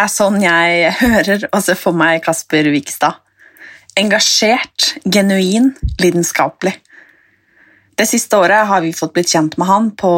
Er 0.00 0.10
sånn 0.10 0.38
jeg 0.42 0.92
hører 1.00 1.48
og 1.50 1.64
ser 1.64 1.78
for 1.78 1.96
meg 1.96 2.22
Kasper 2.24 2.68
Wikstad. 2.72 3.18
Engasjert, 3.98 4.94
genuin, 5.04 5.72
lidenskapelig. 6.00 6.76
Det 7.98 8.06
siste 8.08 8.38
året 8.40 8.68
har 8.70 8.80
vi 8.80 8.94
fått 8.96 9.12
blitt 9.12 9.28
kjent 9.28 9.58
med 9.60 9.68
han 9.68 9.90
på 9.98 10.12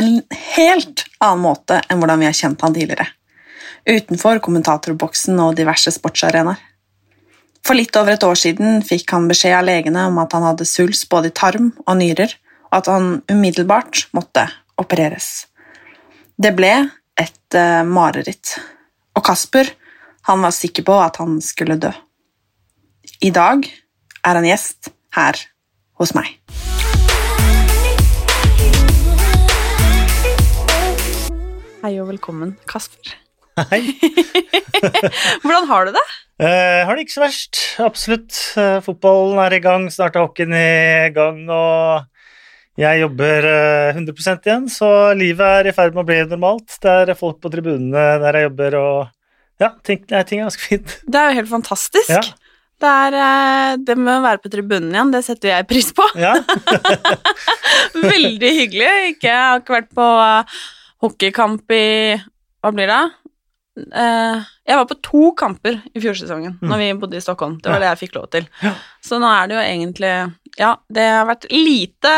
en 0.00 0.08
helt 0.56 1.04
annen 1.22 1.44
måte 1.44 1.76
enn 1.86 2.00
hvordan 2.00 2.18
vi 2.18 2.26
har 2.26 2.34
kjent 2.34 2.64
han 2.66 2.74
tidligere. 2.74 3.06
Utenfor 3.86 4.40
kommentatorboksen 4.42 5.38
og 5.44 5.54
diverse 5.60 5.92
sportsarenaer. 5.94 6.58
For 7.66 7.78
litt 7.78 7.94
over 8.00 8.16
et 8.16 8.24
år 8.24 8.38
siden 8.38 8.82
fikk 8.86 9.12
han 9.14 9.28
beskjed 9.30 9.54
av 9.58 9.66
legene 9.68 10.06
om 10.08 10.18
at 10.22 10.34
han 10.34 10.46
hadde 10.46 10.66
suls 10.66 11.04
både 11.10 11.30
i 11.30 11.36
tarm 11.36 11.70
og 11.84 11.98
nyrer, 12.00 12.32
og 12.70 12.80
at 12.80 12.90
han 12.90 13.08
umiddelbart 13.30 14.08
måtte 14.16 14.46
opereres. 14.80 15.46
Det 16.38 16.54
ble 16.56 16.72
et 17.18 17.58
eh, 17.58 17.84
mareritt. 17.84 18.56
Og 19.18 19.24
Kasper, 19.26 19.66
han 20.28 20.44
var 20.44 20.52
sikker 20.54 20.84
på 20.86 20.94
at 21.02 21.16
han 21.18 21.40
skulle 21.42 21.74
dø. 21.82 21.90
I 23.26 23.32
dag 23.34 23.64
er 23.66 24.38
han 24.38 24.46
gjest 24.46 24.92
her 25.16 25.40
hos 25.98 26.12
meg. 26.14 26.36
Hei 31.82 31.96
og 31.98 32.12
velkommen, 32.12 32.54
Kasper. 32.70 33.16
Hei. 33.72 33.82
Hvordan 35.42 35.66
har 35.66 35.88
du 35.88 35.96
det? 35.98 36.06
Jeg 36.38 36.86
har 36.86 36.94
det 36.94 37.08
ikke 37.08 37.16
så 37.16 37.24
verst. 37.24 37.64
Absolutt. 37.82 38.38
Eh, 38.54 38.78
fotballen 38.86 39.42
er 39.42 39.58
i 39.58 39.62
gang, 39.64 39.90
snart 39.90 40.14
er 40.14 40.28
hockeyen 40.28 40.54
i 40.54 41.10
gang, 41.16 41.42
og 41.50 42.06
jeg 42.78 43.00
jobber 43.02 43.46
eh, 43.50 43.96
100% 43.96 44.44
igjen, 44.46 44.66
så 44.70 44.88
livet 45.18 45.60
er 45.60 45.70
i 45.70 45.74
ferd 45.74 45.96
med 45.96 46.04
å 46.04 46.08
bli 46.08 46.18
normalt. 46.30 46.76
Det 46.82 46.92
er 47.02 47.18
folk 47.18 47.40
på 47.42 47.50
tribunene 47.50 48.04
der 48.22 48.38
jeg 48.38 48.48
jobber, 48.48 48.76
og 48.78 49.62
ja, 49.62 49.72
ting, 49.82 50.04
nei, 50.12 50.22
ting 50.28 50.42
er 50.42 50.46
ganske 50.46 50.62
fint. 50.62 51.00
Det 51.02 51.18
er 51.18 51.32
jo 51.32 51.40
helt 51.40 51.50
fantastisk. 51.50 52.12
Ja. 52.12 52.22
Det, 52.78 52.90
er, 52.90 53.16
eh, 53.18 53.72
det 53.82 53.96
med 53.98 54.20
å 54.20 54.22
være 54.22 54.38
på 54.44 54.52
tribunen 54.52 54.92
igjen, 54.94 55.10
det 55.10 55.24
setter 55.26 55.50
jeg 55.50 55.66
pris 55.70 55.90
på. 55.94 56.06
Ja. 56.18 56.36
Veldig 58.12 58.52
hyggelig. 58.60 58.92
Ikke, 59.16 59.26
jeg 59.26 59.40
har 59.42 59.64
ikke 59.64 59.74
vært 59.80 59.90
på 59.98 60.06
eh, 60.22 60.60
hockeykamp 61.02 61.74
i 61.74 61.88
Hva 62.62 62.72
blir 62.74 62.90
det? 62.90 63.02
Eh, 63.78 64.46
jeg 64.68 64.76
var 64.76 64.84
på 64.90 64.96
to 65.00 65.30
kamper 65.38 65.78
i 65.96 66.00
fjorsesongen 66.04 66.58
Mm. 66.60 66.68
når 66.68 66.78
vi 66.82 66.88
bodde 67.00 67.16
i 67.16 67.22
Stockholm. 67.24 67.54
Det 67.62 67.70
var 67.72 67.80
det 67.80 67.88
jeg 67.88 68.00
fikk 68.02 68.18
lov 68.18 68.26
til. 68.34 68.44
Ja. 68.62 68.74
Så 69.00 69.16
nå 69.22 69.28
er 69.32 69.48
det 69.48 69.56
jo 69.56 69.62
egentlig 69.64 70.12
Ja, 70.58 70.72
det 70.90 71.04
har 71.06 71.24
vært 71.28 71.46
lite 71.54 72.10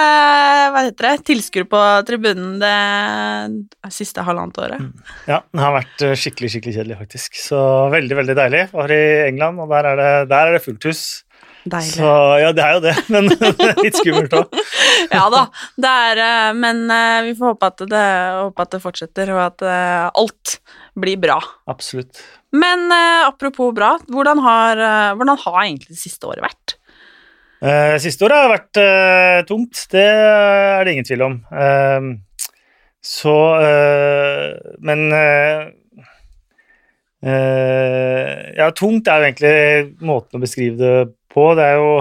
hva 0.72 0.82
heter 0.86 1.06
det, 1.10 1.24
tilskuere 1.28 1.68
på 1.68 1.80
tribunen 2.08 2.54
det 2.62 3.92
siste 3.92 4.24
halvannet 4.24 4.56
året. 4.62 4.80
Ja, 5.28 5.42
det 5.52 5.60
har 5.60 5.74
vært 5.76 6.04
eh, 6.06 6.14
skikkelig 6.16 6.50
skikkelig 6.54 6.74
kjedelig, 6.78 6.96
faktisk. 7.02 7.36
Så 7.36 7.60
veldig, 7.92 8.16
veldig 8.22 8.36
deilig. 8.38 8.62
Var 8.72 8.94
i 8.96 9.02
England, 9.28 9.60
og 9.60 9.68
der 9.74 9.90
er 9.92 10.00
det, 10.00 10.08
der 10.32 10.48
er 10.48 10.56
det 10.56 10.62
fullt 10.64 10.88
hus. 10.88 11.02
Deilig. 11.68 11.92
Så 11.98 12.08
ja, 12.40 12.50
det 12.56 12.64
er 12.64 12.78
jo 12.78 12.82
det, 12.86 12.96
men 13.12 13.28
litt 13.84 14.00
skummelt 14.00 14.32
òg. 14.40 14.56
ja 15.18 15.26
da, 15.36 15.44
det 15.76 15.94
er 16.08 16.24
eh, 16.24 16.50
Men 16.56 16.80
eh, 16.88 17.20
vi 17.28 17.34
får 17.36 17.52
håpe 17.54 17.72
at 17.74 17.84
det, 17.92 18.04
håpe 18.40 18.64
at 18.64 18.72
det 18.78 18.82
fortsetter, 18.88 19.34
og 19.36 19.42
at 19.50 19.68
alt 20.16 20.56
blir 20.96 21.20
bra. 21.20 21.36
Absolutt. 21.70 22.18
Men 22.52 22.90
eh, 22.90 23.26
apropos 23.28 23.72
bra, 23.74 23.94
hvordan 24.10 24.40
har, 24.42 24.80
eh, 24.82 25.10
hvordan 25.16 25.38
har 25.44 25.58
egentlig 25.62 25.94
det 25.94 26.00
siste 26.02 26.26
året 26.26 26.42
vært? 26.42 26.76
Eh, 27.60 27.96
siste 28.02 28.24
året 28.26 28.40
har 28.40 28.52
vært 28.54 28.80
eh, 28.80 29.40
tungt, 29.48 29.84
det 29.92 30.06
er 30.06 30.82
det 30.84 30.94
ingen 30.96 31.06
tvil 31.06 31.26
om. 31.26 31.36
Eh, 31.52 32.08
så 33.00 33.36
eh, 33.64 34.74
Men 34.84 35.06
eh, 35.16 35.62
eh, 37.24 38.34
Ja, 38.58 38.70
tungt 38.76 39.08
er 39.08 39.20
jo 39.22 39.28
egentlig 39.30 39.54
måten 40.04 40.40
å 40.40 40.42
beskrive 40.42 40.76
det 40.80 40.96
på. 41.32 41.46
Det 41.56 41.64
er 41.68 41.78
jo 41.78 41.94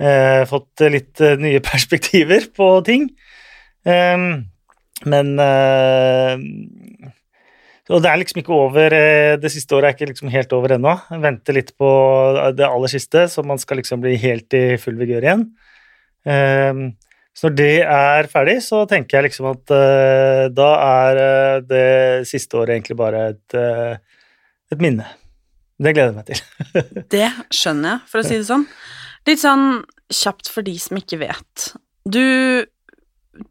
eh, 0.00 0.42
fått 0.50 0.86
litt 0.90 1.22
eh, 1.22 1.36
nye 1.42 1.60
perspektiver 1.72 2.48
på 2.56 2.70
ting. 2.88 3.10
Eh, 3.84 4.16
men 5.04 5.34
eh, 7.88 7.94
og 7.94 8.02
det 8.04 8.10
er 8.10 8.20
liksom 8.20 8.40
ikke 8.40 8.54
over 8.56 8.94
eh, 8.96 9.34
Det 9.40 9.50
siste 9.52 9.76
året 9.76 9.90
er 9.90 9.96
ikke 9.96 10.10
liksom 10.12 10.30
helt 10.32 10.52
over 10.56 10.76
ennå. 10.76 10.94
Vente 11.10 11.24
Venter 11.26 11.58
litt 11.58 11.72
på 11.76 11.88
det 12.56 12.64
aller 12.66 12.92
siste, 12.92 13.26
så 13.28 13.44
man 13.44 13.60
skal 13.60 13.80
liksom 13.82 14.00
bli 14.04 14.16
helt 14.22 14.56
i 14.56 14.66
full 14.80 14.96
vigør 15.00 15.26
igjen. 15.26 15.48
Ehm, 16.24 16.94
Så 17.34 17.48
når 17.48 17.54
det 17.58 17.82
er 17.82 18.28
ferdig, 18.30 18.60
så 18.62 18.84
tenker 18.86 19.18
jeg 19.18 19.26
liksom 19.26 19.48
at 19.50 19.72
eh, 19.74 20.44
da 20.54 20.68
er 20.78 21.18
eh, 21.18 21.62
det 21.66 22.28
siste 22.30 22.60
året 22.60 22.76
egentlig 22.76 22.96
bare 23.00 23.24
et, 23.32 23.56
eh, 23.58 23.96
et 24.70 24.78
minne. 24.78 25.08
Det 25.82 25.90
gleder 25.96 26.12
jeg 26.12 26.18
meg 26.20 26.28
til. 26.28 27.02
Det 27.16 27.30
skjønner 27.50 27.96
jeg, 27.96 28.04
for 28.12 28.22
å 28.22 28.28
si 28.28 28.38
det 28.38 28.46
sånn. 28.46 28.68
Litt 29.26 29.42
sånn 29.42 29.66
kjapt 30.14 30.52
for 30.52 30.62
de 30.62 30.76
som 30.78 31.00
ikke 31.00 31.18
vet. 31.24 31.66
Du 32.06 32.22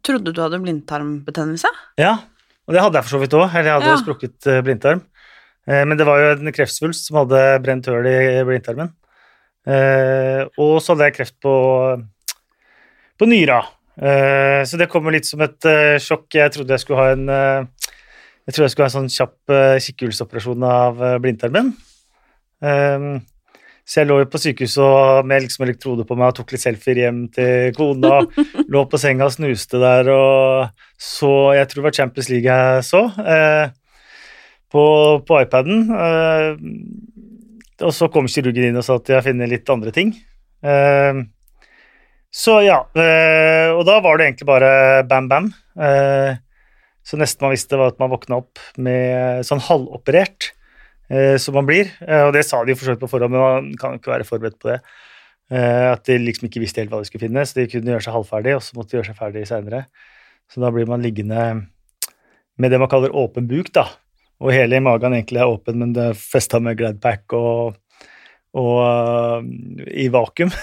trodde 0.00 0.32
du 0.32 0.40
hadde 0.40 0.62
blindtarmbetennelse? 0.64 1.68
Ja, 2.00 2.16
og 2.66 2.74
det 2.74 2.80
hadde 2.82 2.96
jeg 2.98 3.04
for 3.04 3.14
så 3.16 3.20
vidt 3.22 3.36
òg. 3.36 3.48
Eller 3.54 3.70
jeg 3.70 3.76
hadde 3.80 3.92
Ja. 3.92 4.00
sprukket 4.02 4.46
eh, 4.46 4.60
blindtarm. 4.62 5.02
Eh, 5.68 5.84
Men 5.84 5.96
det 5.98 6.06
var 6.06 6.18
jo 6.20 6.30
en 6.36 6.52
kreftsvulst 6.52 7.06
som 7.08 7.16
hadde 7.22 7.62
brent 7.62 7.86
høl 7.86 8.06
i 8.06 8.44
blindtarmen. 8.44 8.92
Eh, 9.66 10.44
Og 10.58 10.80
så 10.82 10.92
hadde 10.94 11.04
jeg 11.10 11.14
kreft 11.16 11.36
på, 11.40 11.54
på 13.18 13.26
nyra. 13.26 13.62
Så 13.94 14.74
det 14.76 14.88
kommer 14.90 15.12
litt 15.14 15.24
som 15.24 15.40
et 15.40 15.60
sjokk. 16.02 16.26
Jeg 16.34 16.50
trodde 16.50 16.74
jeg 16.74 16.80
skulle 16.82 16.98
ha 16.98 17.12
en 17.12 17.68
jeg 18.46 18.58
jeg 18.58 18.70
skulle 18.74 18.88
ha 18.88 18.90
en 18.90 19.08
sånn 19.08 19.12
kjapp 19.14 19.52
eh, 19.54 19.78
kikkhullsoperasjon 19.80 20.64
av 20.68 20.98
blindtarmen. 21.22 21.70
Eh, 22.60 23.20
Så 23.84 24.00
jeg 24.00 24.08
lå 24.08 24.16
jo 24.22 24.28
på 24.32 24.40
sykehuset 24.40 24.80
og 24.80 25.26
med 25.28 25.44
liksom 25.44 25.66
elektroder 25.66 26.06
på 26.08 26.16
meg 26.16 26.30
og 26.30 26.38
tok 26.38 26.54
litt 26.54 26.62
selfier 26.62 27.02
hjem 27.02 27.18
til 27.34 27.74
kona. 27.76 28.22
lå 28.72 28.84
på 28.88 29.00
senga 29.00 29.28
og 29.28 29.34
snuste 29.34 29.80
der 29.82 30.08
og 30.14 30.84
så 30.96 31.52
Jeg 31.58 31.68
tror 31.68 31.82
det 31.82 31.88
var 31.90 31.98
Champions 31.98 32.30
League 32.32 32.48
jeg 32.48 32.86
så 32.88 33.02
eh, 33.20 33.66
på, 34.72 34.84
på 35.28 35.42
iPaden. 35.44 35.84
Eh, 36.00 37.84
og 37.84 37.92
så 37.92 38.08
kom 38.08 38.30
kirurgen 38.30 38.70
inn 38.70 38.80
og 38.80 38.86
sa 38.86 38.96
at 38.96 39.12
jeg 39.12 39.26
finner 39.26 39.50
litt 39.50 39.68
andre 39.68 39.92
ting. 39.92 40.14
Eh, 40.64 41.20
så 42.34 42.58
ja. 42.64 42.80
Eh, 42.96 43.68
og 43.74 43.84
da 43.86 44.00
var 44.02 44.16
det 44.16 44.30
egentlig 44.30 44.48
bare 44.48 44.72
bam, 45.10 45.28
bam. 45.28 45.52
Eh, 45.76 46.40
så 47.04 47.20
nesten 47.20 47.44
man 47.44 47.52
visste, 47.52 47.76
var 47.76 47.92
at 47.92 48.00
man 48.00 48.14
våkna 48.14 48.40
opp 48.40 48.62
med 48.80 49.44
sånn 49.44 49.60
halvoperert 49.66 50.54
som 51.38 51.56
man 51.58 51.66
blir. 51.68 51.90
Eh, 52.06 52.22
og 52.26 52.32
det 52.36 52.44
sa 52.48 52.62
de 52.64 52.76
for 52.76 52.88
så 52.88 52.96
på 53.00 53.10
forhånd, 53.10 53.34
men 53.34 53.42
man 53.44 53.74
kan 53.80 53.98
ikke 53.98 54.14
være 54.14 54.28
forberedt 54.28 54.60
på 54.62 54.72
det. 54.72 54.80
Eh, 55.52 55.90
at 55.92 56.04
de 56.08 56.16
liksom 56.22 56.48
ikke 56.48 56.62
visste 56.62 56.80
helt 56.80 56.92
hva 56.92 57.02
de 57.02 57.08
skulle 57.08 57.26
finne, 57.26 57.44
så 57.44 57.58
de 57.58 57.68
kunne 57.68 57.92
gjøre 57.92 58.06
seg 58.06 58.16
halvferdig, 58.16 58.56
og 58.56 58.64
så 58.64 58.78
måtte 58.78 58.94
de 58.94 58.98
gjøre 58.98 59.10
seg 59.10 59.18
ferdig 59.18 59.44
seinere. 59.50 59.84
Så 60.50 60.62
da 60.62 60.70
blir 60.72 60.88
man 60.88 61.04
liggende 61.04 61.44
med 62.60 62.72
det 62.72 62.80
man 62.80 62.90
kaller 62.92 63.14
åpen 63.16 63.48
buk, 63.50 63.72
da. 63.74 63.88
Og 64.42 64.52
hele 64.54 64.80
magen 64.82 65.14
egentlig 65.16 65.42
er 65.42 65.50
åpen, 65.50 65.78
men 65.80 65.92
det 65.96 66.10
er 66.10 66.20
festa 66.20 66.60
med 66.62 66.78
Gladpack 66.78 67.34
og, 67.36 67.76
og 68.56 68.78
uh, 68.84 69.44
i 69.90 70.08
vakuum. 70.12 70.54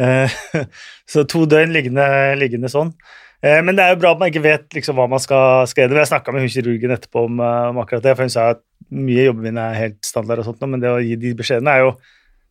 Eh, 0.00 0.32
så 1.10 1.24
to 1.28 1.40
døgn 1.50 1.72
liggende, 1.74 2.04
liggende 2.38 2.68
sånn. 2.70 2.92
Eh, 3.40 3.60
men 3.64 3.76
det 3.76 3.84
er 3.84 3.94
jo 3.94 4.00
bra 4.02 4.14
at 4.14 4.20
man 4.20 4.32
ikke 4.32 4.44
vet 4.44 4.76
liksom, 4.76 4.98
hva 4.98 5.06
man 5.10 5.22
skal 5.22 5.64
gjøre. 5.64 6.02
Jeg 6.02 6.12
snakka 6.12 6.34
med 6.34 6.44
hun 6.44 6.52
kirurgen 6.52 6.96
etterpå 6.96 7.26
om, 7.28 7.40
om, 7.40 7.82
akkurat 7.82 8.04
det, 8.04 8.16
for 8.16 8.28
hun 8.28 8.32
sa 8.32 8.50
at 8.54 8.64
mye 8.90 9.22
av 9.22 9.30
jobben 9.30 9.46
min 9.48 9.62
er 9.62 9.78
helt 9.78 10.00
standard, 10.04 10.42
og 10.42 10.50
sånt, 10.50 10.66
men 10.66 10.82
det 10.82 10.90
å 10.90 11.04
gi 11.04 11.14
de 11.20 11.36
beskjedene 11.38 11.76
er 11.76 11.86
jo 11.86 11.94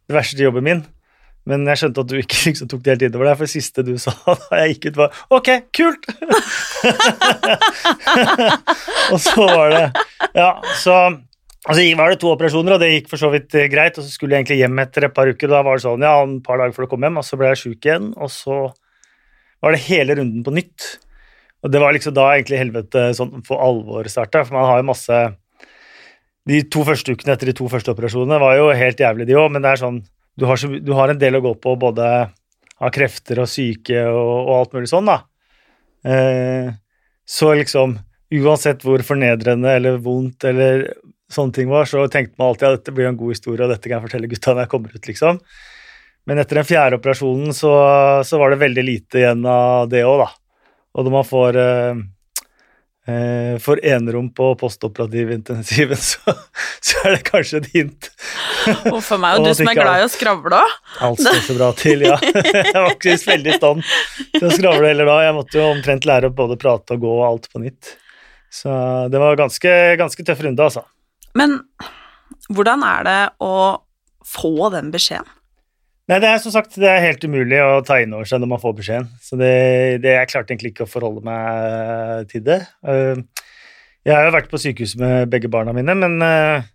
det 0.09 0.17
verste 0.17 0.45
jobben 0.45 0.65
min. 0.65 0.81
Men 1.49 1.63
jeg 1.71 1.81
skjønte 1.81 2.03
at 2.03 2.11
du 2.11 2.17
ikke 2.19 2.41
liksom, 2.49 2.69
tok 2.71 2.83
det 2.85 2.95
helt 2.95 3.07
innover 3.07 3.29
deg, 3.29 3.39
for 3.39 3.47
det 3.47 3.55
siste 3.55 3.85
du 3.85 3.93
sa 4.01 4.11
da 4.49 4.61
jeg 4.63 4.75
gikk 4.75 4.89
ut, 4.89 4.99
var 5.03 5.09
OK, 5.39 5.49
kult! 5.75 6.09
og 9.13 9.19
så 9.21 9.47
var 9.47 9.75
det 9.75 9.87
Ja, 10.37 10.51
så 10.81 10.95
Altså, 11.67 11.83
var 11.99 12.09
det 12.09 12.21
to 12.21 12.29
operasjoner, 12.31 12.73
og 12.73 12.81
det 12.81 12.87
gikk 12.93 13.09
for 13.11 13.19
så 13.19 13.27
vidt 13.33 13.53
eh, 13.59 13.67
greit. 13.69 13.97
Og 13.99 14.05
så 14.05 14.09
skulle 14.09 14.33
jeg 14.33 14.45
egentlig 14.45 14.61
hjem 14.61 14.79
etter 14.81 15.05
et 15.05 15.13
par 15.13 15.27
uker, 15.27 15.51
og 15.51 15.53
da 15.53 15.59
var 15.67 15.77
det 15.77 15.83
sånn, 15.83 16.05
ja, 16.07 16.13
et 16.23 16.45
par 16.45 16.61
dager 16.61 16.73
før 16.73 16.87
du 16.87 16.91
kom 16.93 17.03
hjem, 17.05 17.19
og 17.19 17.25
så 17.27 17.37
ble 17.37 17.49
jeg 17.51 17.59
sjuk 17.59 17.85
igjen, 17.85 18.07
og 18.15 18.31
så 18.33 18.61
var 19.61 19.75
det 19.75 19.83
hele 19.85 20.15
runden 20.19 20.43
på 20.45 20.53
nytt. 20.55 20.87
Og 21.63 21.71
det 21.73 21.81
var 21.83 21.95
liksom 21.95 22.15
da 22.15 22.29
egentlig 22.33 22.61
helvete 22.61 23.09
sånn 23.17 23.43
for 23.47 23.61
alvor 23.63 24.07
starta, 24.11 24.45
for 24.45 24.55
man 24.55 24.67
har 24.69 24.81
jo 24.81 24.89
masse 24.93 25.21
De 26.49 26.61
to 26.71 26.81
første 26.87 27.13
ukene 27.13 27.35
etter 27.35 27.51
de 27.51 27.53
to 27.53 27.67
første 27.69 27.91
operasjonene 27.91 28.39
var 28.41 28.55
jo 28.57 28.69
helt 28.73 28.99
jævlig, 28.99 29.27
de 29.27 29.35
òg, 29.37 29.51
men 29.53 29.61
det 29.61 29.73
er 29.73 29.81
sånn 29.83 29.99
du 30.39 30.45
har, 30.47 30.57
så, 30.57 30.69
du 30.71 30.93
har, 30.95 31.11
en 31.11 31.19
del 31.19 31.35
å 31.35 31.41
gå 31.43 31.51
på 31.61 31.73
både 31.77 32.05
av 32.79 32.91
krefter 32.95 33.41
og 33.43 33.49
syke 33.51 34.05
og, 34.07 34.35
og 34.47 34.53
alt 34.55 34.77
mulig 34.77 34.89
sånn, 34.89 35.09
da. 35.09 35.17
Eh, 36.07 36.69
så 37.27 37.51
liksom 37.59 37.97
Uansett 38.29 38.83
hvor 38.85 39.01
fornedrende 39.01 39.71
eller 39.73 39.95
vondt 40.05 40.45
eller 40.45 40.83
sånne 41.33 41.55
ting 41.55 41.69
var, 41.71 41.87
så 41.89 42.03
tenkte 42.13 42.37
man 42.37 42.51
alltid 42.51 42.67
at 42.67 42.75
dette 42.75 42.93
blir 42.93 43.07
en 43.09 43.17
god 43.17 43.33
historie, 43.33 43.63
og 43.65 43.71
dette 43.73 43.89
kan 43.89 43.95
jeg 43.97 44.05
fortelle 44.05 44.29
gutta 44.29 44.53
når 44.53 44.61
jeg 44.61 44.71
kommer 44.73 44.93
ut, 44.93 45.09
liksom. 45.09 45.39
Men 46.27 46.41
etter 46.41 46.59
den 46.59 46.67
fjerde 46.67 46.99
operasjonen 46.99 47.53
så, 47.55 47.71
så 48.25 48.39
var 48.41 48.53
det 48.53 48.61
veldig 48.61 48.85
lite 48.85 49.21
igjen 49.21 49.45
av 49.49 49.89
det 49.89 50.03
òg, 50.05 50.25
da. 50.25 50.29
Og 50.97 51.05
når 51.05 51.13
man 51.13 51.25
får 51.25 51.57
eh, 51.61 52.01
eh, 53.09 53.55
får 53.61 53.85
enerom 53.85 54.33
på 54.33 54.55
postoperativ 54.55 55.31
intensiven, 55.31 55.97
så, 56.11 56.19
så, 56.81 56.99
er 57.05 57.17
det 57.17 57.23
kanskje 57.29 57.61
et 57.63 57.71
hint. 57.73 58.09
Huff 58.89 59.07
for 59.07 59.21
meg, 59.21 59.39
og 59.39 59.45
du 59.49 59.53
som 59.57 59.71
er 59.71 59.79
glad 59.79 60.03
i 60.03 60.07
å 60.07 60.11
skravle 60.11 60.59
òg. 60.63 60.75
Alt 61.07 61.23
står 61.23 61.41
så 61.47 61.57
bra 61.57 61.71
til, 61.77 62.05
ja. 62.09 62.19
Jeg 62.19 62.75
var 62.75 62.93
ikke 62.93 63.17
veldig 63.23 63.53
i 63.55 63.57
stand 63.57 63.89
til 64.35 64.49
å 64.49 64.53
skravle 64.53 64.91
heller 64.91 65.09
da. 65.09 65.17
Jeg 65.27 65.39
måtte 65.39 65.61
jo 65.61 65.71
omtrent 65.71 66.07
lære 66.09 66.31
å 66.31 66.35
både 66.35 66.59
prate 66.61 66.97
og 66.97 67.07
gå 67.07 67.15
og 67.15 67.25
alt 67.29 67.49
på 67.53 67.63
nytt. 67.63 67.95
Så 68.53 68.71
det 69.13 69.21
var 69.21 69.37
ganske, 69.37 69.73
ganske 69.99 70.25
tøff 70.25 70.39
runde, 70.41 70.65
altså. 70.65 70.85
Men 71.37 71.59
hvordan 72.49 72.81
er 72.85 73.05
det 73.05 73.19
å 73.45 73.53
få 74.25 74.71
den 74.73 74.89
beskjeden? 74.93 75.29
Nei, 76.09 76.17
det 76.23 76.25
er 76.25 76.39
som 76.41 76.49
sagt 76.49 76.73
det 76.81 76.87
er 76.89 77.03
helt 77.03 77.21
umulig 77.21 77.59
å 77.61 77.83
ta 77.85 77.99
inn 78.01 78.15
over 78.17 78.25
seg 78.25 78.41
når 78.41 78.49
man 78.49 78.61
får 78.63 78.71
beskjeden. 78.79 79.09
Så 79.21 79.37
det, 79.37 79.51
det, 80.01 80.15
jeg 80.15 80.29
klarte 80.31 80.55
egentlig 80.55 80.71
ikke 80.73 80.87
å 80.87 80.89
forholde 80.89 81.21
meg 81.27 82.31
til 82.31 82.41
det. 82.47 82.63
Eh, 82.81 83.21
jeg 84.07 84.15
har 84.15 84.25
jo 84.25 84.33
vært 84.33 84.49
på 84.49 84.61
sykehus 84.61 84.95
med 84.97 85.29
begge 85.29 85.51
barna 85.53 85.75
mine, 85.77 85.93
men, 85.99 86.15
eh, 86.25 86.65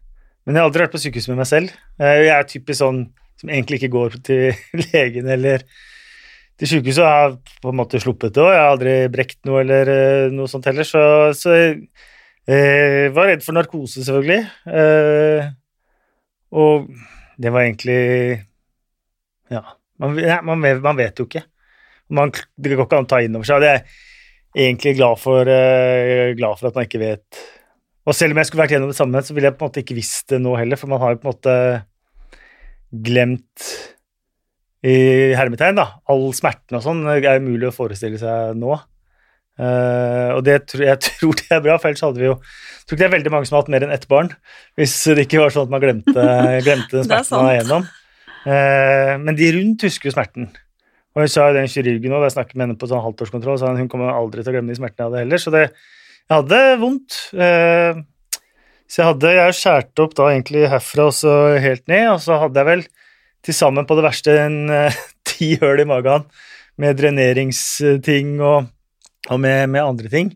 men 0.46 0.54
jeg 0.54 0.62
har 0.62 0.70
aldri 0.70 0.84
vært 0.84 0.94
på 0.94 1.02
sykehus 1.02 1.26
med 1.32 1.40
meg 1.42 1.50
selv. 1.50 1.74
Eh, 1.98 2.20
jeg 2.28 2.30
er 2.36 2.46
typisk 2.52 2.78
sånn 2.84 3.02
som 3.42 3.50
egentlig 3.50 3.80
ikke 3.80 3.90
går 3.96 4.16
til 4.30 4.62
legen 4.84 5.34
eller 5.34 5.66
til 6.62 6.70
sykehuset. 6.76 7.02
Jeg 7.02 7.26
har 7.26 7.36
på 7.66 7.74
en 7.74 7.80
måte 7.82 8.04
sluppet 8.06 8.38
det 8.38 8.46
òg. 8.46 8.54
Jeg 8.54 8.62
har 8.62 8.78
aldri 8.78 8.96
brekt 9.18 9.42
noe 9.50 9.66
eller 9.66 9.94
noe 10.30 10.46
sånt 10.54 10.70
heller. 10.70 10.86
Så, 10.86 11.04
så 11.34 11.58
jeg 11.58 13.12
var 13.18 13.32
redd 13.32 13.42
for 13.42 13.58
narkose, 13.58 14.06
selvfølgelig. 14.06 14.42
Og 16.54 16.90
det 17.42 17.50
var 17.50 17.66
egentlig 17.66 18.02
ja. 19.52 19.64
Man, 20.02 20.16
man, 20.46 20.64
man, 20.82 20.98
vet 20.98 21.20
jo 21.20 21.28
ikke. 21.28 21.44
Man, 22.14 22.32
det 22.34 22.74
går 22.74 22.86
ikke 22.86 22.98
an 22.98 23.06
å 23.06 23.10
ta 23.10 23.20
inn 23.22 23.36
over 23.38 23.48
seg. 23.48 23.62
Det 23.62 23.70
er 23.70 24.64
egentlig 24.66 24.96
glad 24.98 25.20
for, 25.22 25.46
uh, 25.48 26.32
glad 26.38 26.58
for, 26.58 26.70
at 26.70 26.78
man 26.78 26.88
ikke 26.88 27.02
vet. 27.02 27.42
Og 28.04 28.16
selv 28.16 28.34
om 28.34 28.40
jeg 28.40 28.50
skulle 28.50 28.64
vært 28.64 28.74
gjennom 28.74 28.90
det 28.90 28.98
samme, 28.98 29.22
så 29.24 29.36
ville 29.36 29.50
jeg 29.50 29.56
på 29.58 29.64
en 29.64 29.70
måte 29.70 29.84
ikke 29.84 29.96
visst 29.96 30.34
det 30.34 30.40
nå 30.42 30.56
heller, 30.58 30.80
for 30.80 30.92
man 30.92 31.00
har 31.02 31.14
jo 31.14 31.22
på 31.22 31.28
en 31.28 31.34
måte 31.34 31.58
glemt 33.04 33.68
i 34.84 34.96
hermetegn, 35.38 35.78
da. 35.78 35.86
All 36.12 36.26
smerten 36.36 36.76
og 36.76 36.84
sånn 36.84 37.06
er 37.08 37.40
umulig 37.40 37.70
å 37.70 37.74
forestille 37.74 38.20
seg 38.20 38.58
nå. 38.60 38.76
Uh, 39.54 40.34
og 40.34 40.42
det, 40.44 40.58
jeg 40.74 41.00
tror 41.06 41.36
det 41.38 41.50
er 41.54 41.62
bra, 41.64 41.78
for 41.78 41.90
ellers 41.90 42.02
hadde 42.04 42.20
vi 42.20 42.26
jo 42.26 42.34
jeg 42.34 42.88
tror 42.90 42.98
ikke 42.98 43.00
det 43.00 43.06
er 43.06 43.12
veldig 43.14 43.30
mange 43.32 43.46
som 43.48 43.54
har 43.54 43.62
hatt 43.62 43.70
mer 43.72 43.84
enn 43.86 43.92
ett 43.94 44.08
barn, 44.10 44.26
hvis 44.76 44.94
det 45.16 45.22
ikke 45.24 45.38
var 45.40 45.54
sånn 45.54 45.70
at 45.70 45.70
man 45.72 45.80
glemte, 45.80 46.24
glemte 46.66 46.98
den 46.98 47.06
smerten 47.06 47.32
man 47.32 47.46
var 47.46 47.54
igjennom. 47.54 47.86
Eh, 48.44 49.14
men 49.20 49.36
de 49.38 49.50
rundt 49.56 49.86
husker 49.86 50.10
jo 50.10 50.14
smerten. 50.14 50.48
Og 51.14 51.22
hun 51.22 51.30
sa 51.30 51.48
jo 51.48 51.56
den 51.56 51.70
kirurgen 51.70 52.12
da 52.12 52.24
jeg 52.26 52.34
snakket 52.36 52.56
med 52.56 52.66
henne 52.66 52.78
på 52.80 52.88
sånn 52.90 53.04
halvtårskontroll, 53.04 53.60
sa 53.60 53.70
hun 53.72 53.90
kommer 53.90 54.12
aldri 54.12 54.42
til 54.42 54.52
å 54.52 54.56
glemme 54.56 54.74
de 54.74 54.78
smertene 54.80 55.04
jeg 55.04 55.10
hadde 55.10 55.22
heller. 55.22 55.42
Så 55.42 55.52
det, 55.54 55.64
jeg 56.24 56.34
hadde 56.34 56.60
vondt. 56.82 57.20
Eh, 57.32 58.02
så 58.84 59.00
jeg 59.00 59.08
hadde 59.08 59.30
Jeg 59.32 59.56
skjært 59.58 60.02
opp 60.04 60.16
da 60.18 60.28
egentlig 60.30 60.66
herfra 60.70 61.08
og 61.08 61.16
så 61.16 61.34
helt 61.62 61.86
ned, 61.90 62.08
og 62.12 62.20
så 62.22 62.38
hadde 62.42 62.60
jeg 62.60 62.70
vel 62.70 62.84
til 63.44 63.56
sammen 63.56 63.86
på 63.88 63.96
det 63.96 64.04
verste 64.04 64.36
en 64.42 64.58
eh, 64.72 65.00
ti 65.28 65.54
høl 65.62 65.84
i 65.84 65.88
magen 65.88 66.26
med 66.80 66.98
dreneringsting 66.98 68.36
og, 68.42 68.68
og 69.30 69.40
med, 69.40 69.70
med, 69.70 69.80
andre 69.84 70.10
ting. 70.10 70.32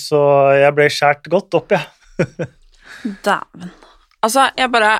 så 0.00 0.20
jeg 0.56 0.72
ble 0.76 0.86
skjært 0.88 1.28
godt 1.32 1.56
opp, 1.58 1.74
jeg. 1.76 1.84
Ja. 2.18 2.46
Dæven. 3.26 3.68
Altså, 4.24 4.46
jeg 4.56 4.72
bare 4.72 4.94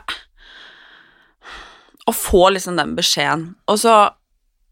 å 2.09 2.13
få 2.15 2.49
liksom 2.55 2.79
den 2.79 2.95
beskjeden. 2.99 3.53
Og 3.71 3.81
så 3.81 3.95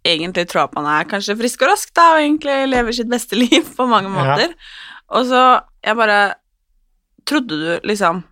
egentlig 0.07 0.49
tror 0.51 0.65
jeg 0.65 0.71
at 0.71 0.79
man 0.79 0.89
er 0.91 1.09
kanskje 1.11 1.39
frisk 1.39 1.63
og 1.65 1.73
rask, 1.73 1.93
da, 1.97 2.15
og 2.15 2.25
egentlig 2.25 2.57
lever 2.71 2.97
sitt 2.97 3.11
beste 3.11 3.39
liv 3.43 3.69
på 3.77 3.89
mange 3.91 4.13
måter. 4.13 4.53
Ja. 4.53 4.91
Og 5.19 5.29
så 5.29 5.43
jeg 5.85 5.99
bare 5.99 6.21
Trodde 7.29 7.55
du 7.55 7.87
liksom 7.87 8.25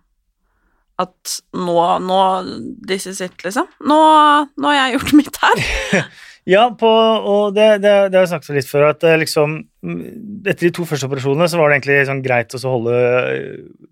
at 0.99 1.35
nå, 1.55 1.77
nå 2.03 2.17
This 2.87 3.07
is 3.07 3.21
it, 3.23 3.37
liksom? 3.45 3.69
Nå, 3.87 3.99
nå 4.59 4.67
har 4.67 4.77
jeg 4.77 4.97
gjort 4.97 5.13
mitt 5.15 5.39
her. 5.41 5.61
ja, 6.53 6.65
på, 6.77 6.89
og 6.89 7.55
det, 7.55 7.69
det, 7.85 7.93
det, 8.11 8.17
har 8.17 8.25
jeg 8.25 8.33
snakket 8.33 8.57
litt 8.59 8.69
før, 8.69 8.89
at 8.91 9.05
liksom 9.21 9.55
Etter 10.43 10.67
de 10.67 10.73
to 10.75 10.85
første 10.89 11.07
operasjonene 11.07 11.47
så 11.49 11.61
var 11.61 11.71
det 11.71 11.79
egentlig 11.79 12.01
sånn 12.09 12.25
greit 12.25 12.57
å 12.57 12.61
holde 12.65 12.97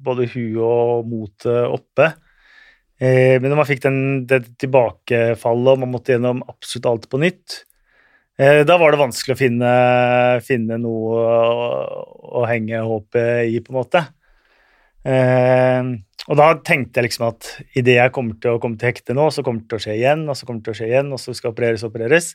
både 0.03 0.27
huet 0.35 0.59
og 0.67 1.07
motet 1.09 1.63
oppe. 1.71 2.11
Eh, 2.99 3.37
men 3.39 3.47
når 3.47 3.61
man 3.61 3.67
fikk 3.67 3.81
den, 3.85 3.99
det 4.27 4.41
tilbakefallet, 4.59 5.71
og 5.71 5.83
man 5.85 5.93
måtte 5.93 6.15
gjennom 6.15 6.43
absolutt 6.51 6.89
alt 6.89 7.07
på 7.11 7.21
nytt, 7.23 7.61
eh, 8.39 8.65
da 8.67 8.75
var 8.81 8.91
det 8.91 8.99
vanskelig 8.99 9.37
å 9.37 9.39
finne, 9.39 9.71
finne 10.43 10.79
noe 10.83 11.21
å, 11.23 11.69
å, 12.41 12.43
henge 12.49 12.83
håpet 12.83 13.53
i, 13.53 13.61
på 13.63 13.71
en 13.71 13.79
måte. 13.79 14.03
Eh, 15.07 15.93
og 16.27 16.37
da 16.37 16.49
tenkte 16.59 16.99
jeg 16.99 17.07
liksom 17.07 17.29
at 17.29 17.53
idet 17.79 17.95
jeg 18.01 18.13
kommer 18.13 18.35
til 18.43 18.57
å 18.57 18.61
komme 18.61 18.77
til 18.77 18.91
hekte 18.91 19.15
nå, 19.15 19.29
så 19.31 19.45
kommer 19.47 19.63
det 19.63 19.71
til 19.71 19.79
å 19.79 19.85
skje 19.87 19.95
igjen, 19.95 20.27
og 20.27 20.35
så 20.35 20.49
kommer 20.49 20.59
det 20.59 20.67
til 20.67 20.75
å 20.75 20.81
skje 20.81 20.91
igjen, 20.91 21.15
og 21.15 21.23
så 21.23 21.37
skal 21.37 21.55
opereres 21.55 21.85
og 21.85 21.93
opereres, 21.93 22.33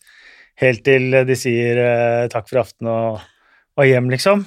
helt 0.65 0.85
til 0.87 1.21
de 1.29 1.37
sier 1.37 1.85
takk 2.33 2.49
for 2.49 2.65
aften 2.65 2.89
og, 2.89 3.21
og 3.77 3.91
hjem, 3.91 4.09
liksom. 4.17 4.47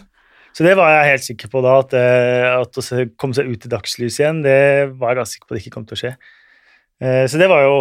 Så 0.58 0.66
det 0.66 0.74
var 0.74 0.90
jeg 0.90 1.12
helt 1.12 1.26
sikker 1.28 1.52
på 1.54 1.62
da, 1.62 1.76
at, 1.84 1.92
eh, 1.94 2.48
at 2.50 2.80
å 2.82 3.04
komme 3.22 3.38
seg 3.38 3.46
ut 3.46 3.66
i 3.68 3.70
dagslys 3.70 4.16
igjen, 4.18 4.40
det 4.42 4.90
var 4.98 5.12
jeg 5.12 5.20
ganske 5.20 5.36
sikker 5.36 5.46
på 5.46 5.54
at 5.54 5.58
det 5.60 5.62
ikke 5.62 5.74
kom 5.76 5.84
til 5.86 5.94
å 5.94 6.00
skje. 6.00 6.14
Eh, 6.98 7.26
så 7.30 7.38
det 7.38 7.50
var 7.52 7.62
jo 7.62 7.76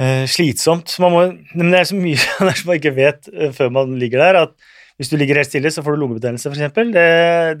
eh, 0.00 0.22
slitsomt. 0.32 0.94
Må, 1.04 1.10
men 1.52 1.72
det 1.74 1.82
er 1.82 1.90
så 1.90 1.98
mye 1.98 2.16
man 2.64 2.78
ikke 2.78 2.94
vet 2.96 3.28
før 3.58 3.74
man 3.76 3.92
ligger 4.00 4.24
der, 4.24 4.38
at 4.46 4.70
hvis 4.96 5.12
du 5.12 5.18
ligger 5.18 5.36
helt 5.36 5.50
stille, 5.50 5.72
så 5.74 5.84
får 5.84 5.98
du 5.98 6.00
lungebetennelse, 6.00 6.48
f.eks. 6.48 6.80
Det, 6.94 7.04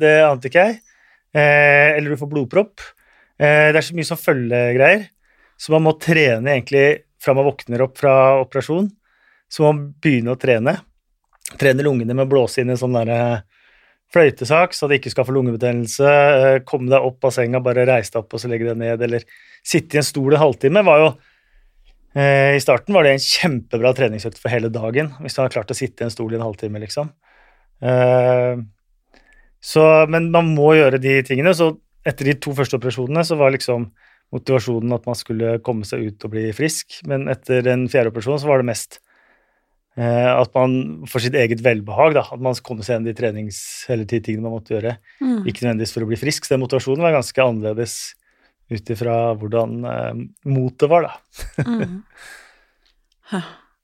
det 0.00 0.14
ante 0.24 0.48
ikke 0.48 0.64
jeg. 0.68 0.78
Eller 1.42 2.12
du 2.12 2.20
får 2.20 2.28
blodpropp. 2.30 2.84
Det 3.40 3.72
er 3.72 3.84
så 3.84 3.96
mye 3.96 4.06
som 4.06 4.20
følgegreier. 4.20 5.08
Så 5.60 5.72
man 5.74 5.84
må 5.88 5.94
trene 6.00 6.52
egentlig 6.52 6.84
fra 7.20 7.34
man 7.34 7.48
våkner 7.48 7.84
opp 7.84 7.96
fra 7.98 8.14
operasjon. 8.44 8.86
Så 9.50 9.64
må 9.64 9.72
man 9.72 9.82
begynne 10.04 10.36
å 10.36 10.40
trene. 10.40 10.76
Trene 11.60 11.84
lungene 11.84 12.14
med 12.14 12.26
å 12.26 12.30
blåse 12.30 12.62
inn 12.62 12.72
en 12.72 12.80
sånn 12.80 12.96
derre 12.96 13.42
fløytesak, 14.12 14.74
så 14.76 14.88
det 14.88 15.00
ikke 15.00 15.12
skal 15.14 15.26
få 15.28 15.34
lungebetennelse. 15.36 16.08
eh, 16.08 16.58
Komme 16.68 16.90
deg 16.92 17.04
opp 17.08 17.24
av 17.24 17.32
senga, 17.32 17.62
bare 17.64 17.86
reise 17.88 18.12
deg 18.12 18.22
opp 18.24 18.36
og 18.36 18.42
så 18.42 18.50
legge 18.52 18.68
deg 18.68 18.80
ned, 18.80 19.04
eller 19.08 19.24
sitte 19.64 19.96
i 19.96 20.02
en 20.02 20.06
stol 20.06 20.34
en 20.36 20.42
halvtime, 20.42 20.82
var 20.84 21.00
jo 21.00 21.08
eh, 22.14 22.56
I 22.56 22.60
starten 22.60 22.94
var 22.94 23.08
det 23.08 23.16
en 23.16 23.24
kjempebra 23.24 23.94
treningsøkt 23.96 24.40
for 24.40 24.52
hele 24.52 24.68
dagen, 24.72 25.14
hvis 25.20 25.38
du 25.38 25.42
har 25.42 25.54
klart 25.54 25.72
å 25.72 25.78
sitte 25.78 26.04
i 26.04 26.08
en 26.08 26.12
stol 26.12 26.34
i 26.34 26.40
en 26.40 26.44
halvtime, 26.44 26.82
liksom. 26.84 27.12
Eh, 27.82 28.60
så, 29.62 30.06
men 30.10 30.30
man 30.34 30.52
må 30.56 30.74
gjøre 30.74 31.00
de 31.02 31.20
tingene. 31.26 31.54
Så 31.54 31.70
etter 32.06 32.32
de 32.32 32.34
to 32.42 32.54
første 32.58 32.78
operasjonene 32.78 33.22
så 33.26 33.38
var 33.38 33.54
liksom 33.54 33.92
motivasjonen 34.34 34.94
at 34.96 35.06
man 35.06 35.18
skulle 35.18 35.58
komme 35.64 35.86
seg 35.86 36.08
ut 36.08 36.26
og 36.26 36.32
bli 36.34 36.48
frisk, 36.56 37.00
men 37.08 37.28
etter 37.30 37.62
den 37.64 37.86
fjerde 37.92 38.10
operasjonen 38.12 38.42
så 38.42 38.50
var 38.50 38.62
det 38.62 38.70
mest 38.72 38.98
eh, 38.98 39.01
at 40.00 40.54
man 40.56 41.04
for 41.10 41.20
sitt 41.20 41.34
eget 41.36 41.60
velbehag, 41.60 42.14
da, 42.16 42.22
at 42.32 42.40
man 42.40 42.54
kommer 42.64 42.82
seg 42.86 42.94
gjennom 42.96 43.10
de 43.10 43.16
trenings 43.18 43.58
eller 43.92 44.06
de 44.08 44.20
tingene 44.24 44.46
man 44.48 44.54
måtte 44.56 44.72
gjøre, 44.72 44.94
Mm. 45.20 45.42
ikke 45.44 45.66
nødvendigvis 45.66 45.92
for 45.92 46.02
å 46.06 46.08
bli 46.08 46.16
frisk. 46.16 46.44
Så 46.48 46.54
den 46.54 46.62
motivasjonen 46.64 47.04
var 47.04 47.12
ganske 47.18 47.44
annerledes 47.44 47.96
ut 48.72 48.88
ifra 48.94 49.18
hvordan 49.36 49.74
eh, 49.84 50.22
motet 50.48 50.88
var, 50.88 51.10
da. 51.10 51.12
Mm. 53.32 53.42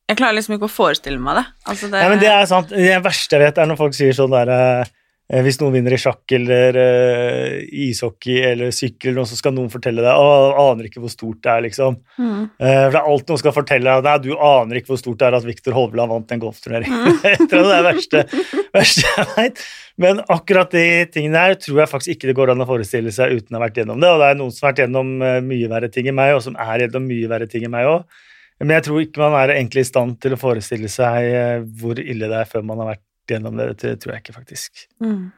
Jeg 0.09 0.17
klarer 0.17 0.37
liksom 0.39 0.55
ikke 0.57 0.69
å 0.69 0.73
forestille 0.73 1.21
meg 1.21 1.37
det. 1.41 1.45
Altså 1.69 1.89
det, 1.89 1.99
Nei, 2.01 2.09
men 2.15 2.21
det 2.23 2.29
er 2.33 2.47
sant. 2.49 2.71
Det 2.73 2.97
verste 3.05 3.37
jeg 3.37 3.43
vet, 3.45 3.59
er 3.61 3.69
når 3.69 3.79
folk 3.81 3.97
sier 3.97 4.15
sånn 4.17 4.33
der 4.33 4.49
eh, 4.53 4.91
Hvis 5.29 5.59
noen 5.61 5.75
vinner 5.75 5.93
i 5.93 5.99
sjakk 6.01 6.33
eller 6.39 6.77
uh, 6.81 7.57
ishockey 7.69 8.39
eller 8.49 8.71
sykkel, 8.73 9.11
eller 9.11 9.21
noe, 9.21 9.29
så 9.29 9.37
skal 9.37 9.53
noen 9.53 9.69
fortelle 9.69 10.01
deg 10.01 10.17
Å, 10.17 10.31
aner 10.63 10.87
ikke 10.89 11.03
hvor 11.03 11.13
stort 11.13 11.43
det 11.45 11.51
er, 11.53 11.65
liksom. 11.67 11.99
Mm. 12.17 12.47
Uh, 12.57 12.63
for 12.63 12.95
det 12.95 13.03
er 13.03 13.11
alt 13.13 13.29
noen 13.29 13.43
skal 13.43 13.55
fortelle 13.57 13.97
deg 13.99 14.09
Nei, 14.09 14.15
du 14.25 14.31
aner 14.33 14.81
ikke 14.81 14.95
hvor 14.95 15.03
stort 15.03 15.21
det 15.21 15.27
er 15.29 15.37
at 15.37 15.45
Viktor 15.45 15.77
Hovland 15.77 16.15
vant 16.15 16.33
en 16.33 16.41
golfturnering. 16.47 16.97
Jeg 17.29 17.45
tror 17.45 17.69
det 17.69 17.75
er 17.75 17.85
det 17.85 17.91
verste, 17.91 18.25
verste 18.73 19.05
jeg 19.11 19.29
veit. 19.35 19.63
Men 20.01 20.23
akkurat 20.31 20.73
de 20.73 20.87
tingene 21.13 21.43
her 21.43 21.59
tror 21.59 21.83
jeg 21.83 21.91
faktisk 21.91 22.15
ikke 22.15 22.31
det 22.31 22.37
går 22.39 22.53
an 22.53 22.63
å 22.63 22.69
forestille 22.69 23.13
seg 23.15 23.35
uten 23.35 23.57
å 23.57 23.59
ha 23.59 23.65
vært 23.65 23.81
gjennom 23.81 23.99
det. 24.01 24.13
Og 24.15 24.23
det 24.23 24.29
er 24.31 24.39
noen 24.39 24.55
som 24.55 24.65
har 24.65 24.73
vært 24.73 24.83
gjennom 24.85 25.11
eh, 25.27 25.39
mye 25.45 25.71
verre 25.73 25.91
ting 25.93 26.09
enn 26.09 26.17
meg, 26.19 26.37
og 26.37 26.45
som 26.45 26.59
er 26.63 26.85
gjennom 26.85 27.09
mye 27.11 27.31
verre 27.33 27.49
ting 27.51 27.67
enn 27.67 27.75
meg 27.75 27.91
òg. 27.91 28.21
Men 28.63 28.77
jeg 28.79 28.87
tror 28.89 29.03
ikke 29.03 29.23
man 29.23 29.37
er 29.39 29.55
egentlig 29.55 29.85
i 29.85 29.89
stand 29.91 30.17
til 30.23 30.35
å 30.35 30.41
forestille 30.41 30.91
seg 30.93 31.27
eh, 31.29 31.67
hvor 31.81 31.99
ille 31.99 32.31
det 32.31 32.41
er 32.45 32.51
før 32.51 32.65
man 32.67 32.83
har 32.83 32.93
vært 32.95 33.05
gjennom 33.35 33.59
det. 33.59 33.73
Det 33.83 33.99
tror 34.03 34.15
jeg 34.15 34.25
ikke, 34.25 34.39
faktisk. 34.41 34.87
Mm. 35.05 35.29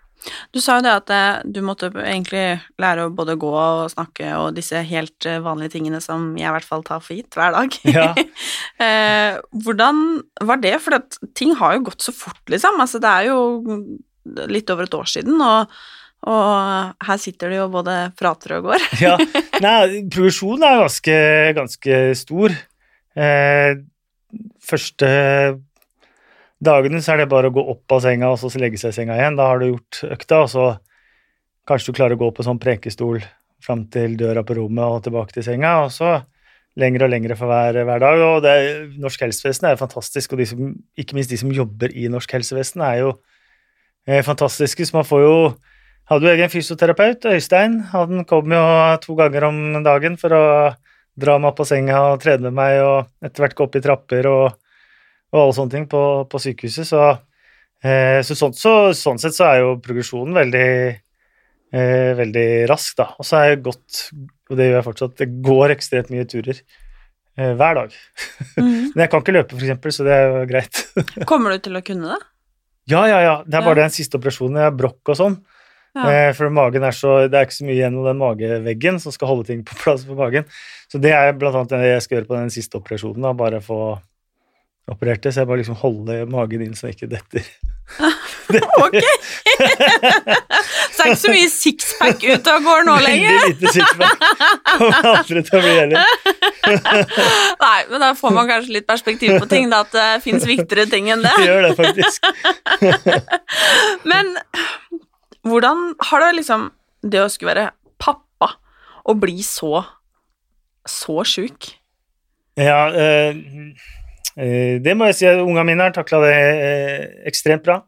Du 0.52 0.60
sa 0.60 0.76
jo 0.78 0.84
det 0.84 0.92
at 0.92 1.12
eh, 1.14 1.42
du 1.48 1.60
måtte 1.64 1.88
egentlig 1.94 2.60
lære 2.80 3.06
å 3.06 3.12
både 3.14 3.38
gå 3.40 3.50
og 3.56 3.90
snakke 3.92 4.34
og 4.36 4.56
disse 4.58 4.82
helt 4.86 5.26
eh, 5.28 5.40
vanlige 5.42 5.76
tingene 5.76 6.00
som 6.04 6.34
jeg 6.38 6.48
i 6.50 6.54
hvert 6.54 6.66
fall 6.66 6.84
tar 6.86 7.00
for 7.04 7.16
gitt 7.16 7.36
hver 7.38 7.56
dag. 7.56 7.80
Ja. 7.90 8.10
Eh, 8.80 9.34
hvordan 9.60 10.22
var 10.48 10.56
det? 10.62 10.70
For 10.80 10.96
ting 11.36 11.50
har 11.58 11.74
jo 11.74 11.82
gått 11.90 12.00
så 12.00 12.14
fort, 12.16 12.40
liksom. 12.48 12.78
Altså, 12.80 12.96
det 12.96 13.10
er 13.10 13.26
jo 13.28 13.66
litt 14.48 14.72
over 14.72 14.86
et 14.86 14.96
år 14.96 15.10
siden, 15.10 15.36
og, 15.44 15.74
og 16.24 17.04
her 17.04 17.20
sitter 17.20 17.52
de 17.52 17.58
jo 17.58 17.66
både 17.74 17.98
prater 18.16 18.56
og 18.56 18.70
går. 18.70 18.86
ja. 19.04 19.18
Nei, 19.66 20.00
progresjonen 20.08 20.64
er 20.64 20.80
ganske, 20.80 21.18
ganske 21.60 22.00
stor. 22.22 22.56
Eh, 23.20 23.82
første 24.64 25.12
dagene 26.60 27.00
så 27.02 27.14
er 27.14 27.22
det 27.22 27.30
bare 27.32 27.50
å 27.50 27.54
gå 27.54 27.64
opp 27.72 27.96
av 27.96 28.02
senga 28.04 28.30
og 28.32 28.40
så 28.40 28.50
legge 28.60 28.80
seg 28.80 28.92
i 28.92 28.98
senga 29.00 29.16
igjen. 29.18 29.38
Da 29.38 29.48
har 29.50 29.60
du 29.60 29.70
gjort 29.70 30.02
økta, 30.16 30.42
og 30.44 30.50
så 30.52 30.66
kanskje 31.68 31.92
du 31.92 31.98
klarer 31.98 32.18
å 32.18 32.22
gå 32.24 32.30
på 32.36 32.46
sånn 32.46 32.60
prekestol 32.60 33.20
fram 33.64 33.86
til 33.92 34.16
døra 34.20 34.44
på 34.46 34.56
rommet 34.56 34.84
og 34.84 35.02
tilbake 35.04 35.36
til 35.36 35.46
senga, 35.46 35.74
og 35.84 35.90
så 35.94 36.18
lengre 36.80 37.06
og 37.06 37.12
lengre 37.12 37.36
for 37.36 37.50
hver, 37.50 37.80
hver 37.84 38.02
dag. 38.02 38.22
Og 38.26 38.44
det, 38.44 38.54
norsk 39.00 39.26
helsevesen 39.26 39.68
er 39.70 39.80
fantastisk, 39.80 40.34
og 40.34 40.44
som, 40.48 40.70
ikke 41.00 41.18
minst 41.18 41.32
de 41.32 41.40
som 41.40 41.52
jobber 41.54 41.92
i 41.96 42.08
norsk 42.12 42.38
helsevesen, 42.38 42.84
er 42.86 43.02
jo 43.02 43.10
eh, 44.06 44.22
fantastiske. 44.26 44.86
Så 44.86 44.96
man 44.96 45.08
får 45.08 45.24
jo 45.26 45.34
hadde 46.10 46.26
jo 46.26 46.32
egen 46.34 46.50
fysioterapeut, 46.50 47.26
Øystein. 47.30 47.80
Han 47.92 48.24
kom 48.26 48.50
jo 48.50 48.62
to 49.04 49.14
ganger 49.18 49.46
om 49.46 49.60
dagen 49.86 50.16
for 50.18 50.34
å 50.34 50.44
dra 51.20 51.36
meg 51.38 51.52
opp 51.52 51.62
av 51.62 51.68
senga 51.68 52.00
og 52.08 52.22
trene 52.22 52.48
med 52.48 52.56
meg, 52.56 52.80
og 52.82 53.26
etter 53.26 53.44
hvert 53.44 53.56
gå 53.58 53.66
opp 53.66 53.78
i 53.78 53.84
trapper 53.84 54.30
og, 54.30 54.59
og 55.32 55.40
alle 55.44 55.56
sånne 55.56 55.70
ting 55.76 55.86
på, 55.90 56.00
på 56.30 56.40
sykehuset. 56.42 56.88
Så, 56.90 57.02
eh, 57.84 58.18
så, 58.26 58.36
sånn, 58.38 58.54
så 58.56 58.74
sånn 58.96 59.20
sett 59.22 59.36
så 59.36 59.46
er 59.50 59.60
jo 59.62 59.76
progresjonen 59.84 60.34
veldig, 60.36 60.66
eh, 61.72 62.10
veldig 62.18 62.46
rask, 62.70 62.96
da. 62.98 63.10
Og 63.18 63.26
så 63.28 63.38
er 63.40 63.52
jeg 63.52 63.62
godt, 63.68 64.00
og 64.50 64.56
det 64.58 64.66
gjør 64.70 64.78
jeg 64.80 64.88
fortsatt, 64.88 65.16
det 65.22 65.28
går 65.46 65.76
ekstremt 65.76 66.10
mye 66.14 66.26
turer 66.30 66.58
eh, 67.38 67.52
hver 67.54 67.78
dag. 67.82 67.94
Mhm. 68.58 68.90
Men 68.96 69.04
jeg 69.06 69.12
kan 69.12 69.22
ikke 69.22 69.36
løpe, 69.38 69.54
for 69.54 69.62
eksempel, 69.68 69.94
så 69.94 70.08
det 70.08 70.16
er 70.18 70.26
jo 70.34 70.42
greit. 70.50 70.82
Kommer 71.30 71.54
du 71.54 71.62
til 71.68 71.78
å 71.78 71.84
kunne 71.86 72.16
det? 72.16 72.20
Ja, 72.90 73.04
ja, 73.06 73.20
ja. 73.22 73.34
Det 73.46 73.54
er 73.54 73.62
bare 73.62 73.84
Ja. 73.84 73.86
den 73.86 73.94
siste 73.94 74.18
operasjonen. 74.18 74.56
Jeg 74.58 74.66
har 74.66 74.74
brokk 74.74 75.12
og 75.12 75.18
sånn. 75.18 75.38
Ja. 75.94 76.04
Eh, 76.10 76.32
for 76.38 76.50
magen 76.54 76.82
er 76.86 76.94
så, 76.94 77.28
det 77.30 77.34
er 77.38 77.46
ikke 77.46 77.54
så 77.60 77.64
mye 77.66 77.74
igjen 77.76 77.96
av 77.98 78.04
den 78.08 78.18
mageveggen 78.18 78.98
som 79.02 79.14
skal 79.14 79.30
holde 79.30 79.46
ting 79.48 79.62
på 79.66 79.74
plass 79.78 80.02
på 80.06 80.14
magen. 80.18 80.46
Så 80.90 80.98
det 81.02 81.10
er 81.14 81.32
blant 81.38 81.54
annet 81.58 81.70
det 81.74 81.90
jeg 81.92 82.02
skal 82.04 82.16
gjøre 82.18 82.28
på 82.30 82.36
den 82.38 82.50
siste 82.54 82.78
operasjonen. 82.78 83.22
Da, 83.26 83.32
bare 83.38 83.58
få 83.62 83.78
operert 84.90 85.22
det. 85.24 85.32
Så 85.34 85.42
jeg 85.42 85.50
bare 85.50 85.62
liksom 85.62 85.78
holder 85.80 86.26
magen 86.30 86.64
inn 86.64 86.76
så 86.76 86.88
den 86.88 86.96
ikke 86.96 87.10
detter. 87.16 87.46
Ok! 88.50 88.96
så 90.90 90.96
det 90.96 91.04
er 91.04 91.10
ikke 91.10 91.18
så 91.20 91.30
mye 91.30 91.50
sixpack 91.52 92.24
ute 92.24 92.54
og 92.56 92.64
går 92.66 92.86
nå 92.88 92.96
lenger? 93.04 93.36
Veldig 93.36 93.52
lite 93.52 93.72
sixpack. 93.76 94.24
Kommer 94.66 95.08
aldri 95.12 95.42
til 95.46 95.58
å 95.58 95.62
bli 95.62 95.74
heller. 95.76 96.16
Nei, 97.64 97.78
men 97.92 98.02
da 98.02 98.08
får 98.18 98.34
man 98.34 98.50
kanskje 98.50 98.74
litt 98.74 98.88
perspektiv 98.90 99.36
på 99.38 99.48
ting, 99.50 99.70
da, 99.70 99.84
at 99.86 99.94
det 99.94 100.08
fins 100.24 100.46
viktigere 100.48 100.88
ting 100.90 101.12
enn 101.14 101.22
det. 101.22 101.34
Det 101.38 101.46
gjør 101.46 101.68
det 101.68 101.72
faktisk. 101.78 102.26
Men 104.10 104.34
hvordan 105.46 105.94
har 106.10 106.24
det 106.24 106.34
liksom 106.40 106.68
Det 107.00 107.22
å 107.22 107.30
skulle 107.32 107.54
være 107.54 107.70
pappa 108.02 108.54
og 109.08 109.22
bli 109.22 109.40
så 109.46 109.84
så 110.88 111.22
sjuk? 111.28 111.70
Ja, 112.60 112.88
eh, 112.92 113.36
det 114.40 114.94
må 114.96 115.08
jeg 115.10 115.18
si. 115.18 115.26
Ungene 115.30 115.66
mine 115.68 115.86
har 115.88 115.94
takla 115.96 116.20
det 116.24 116.36
eh, 116.36 117.02
ekstremt 117.28 117.64
bra, 117.66 117.80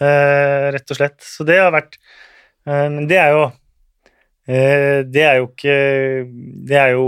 eh, 0.00 0.68
rett 0.76 0.94
og 0.94 0.98
slett. 0.98 1.18
Så 1.24 1.44
det 1.48 1.58
har 1.60 1.74
vært 1.74 1.98
eh, 2.66 2.88
Men 2.88 3.08
det 3.10 3.18
er 3.20 3.34
jo 3.34 3.42
eh, 4.46 5.02
Det 5.04 5.24
er 5.26 5.40
jo 5.40 5.48
ikke 5.50 5.76
Det 6.70 6.78
er 6.80 6.94
jo 6.94 7.06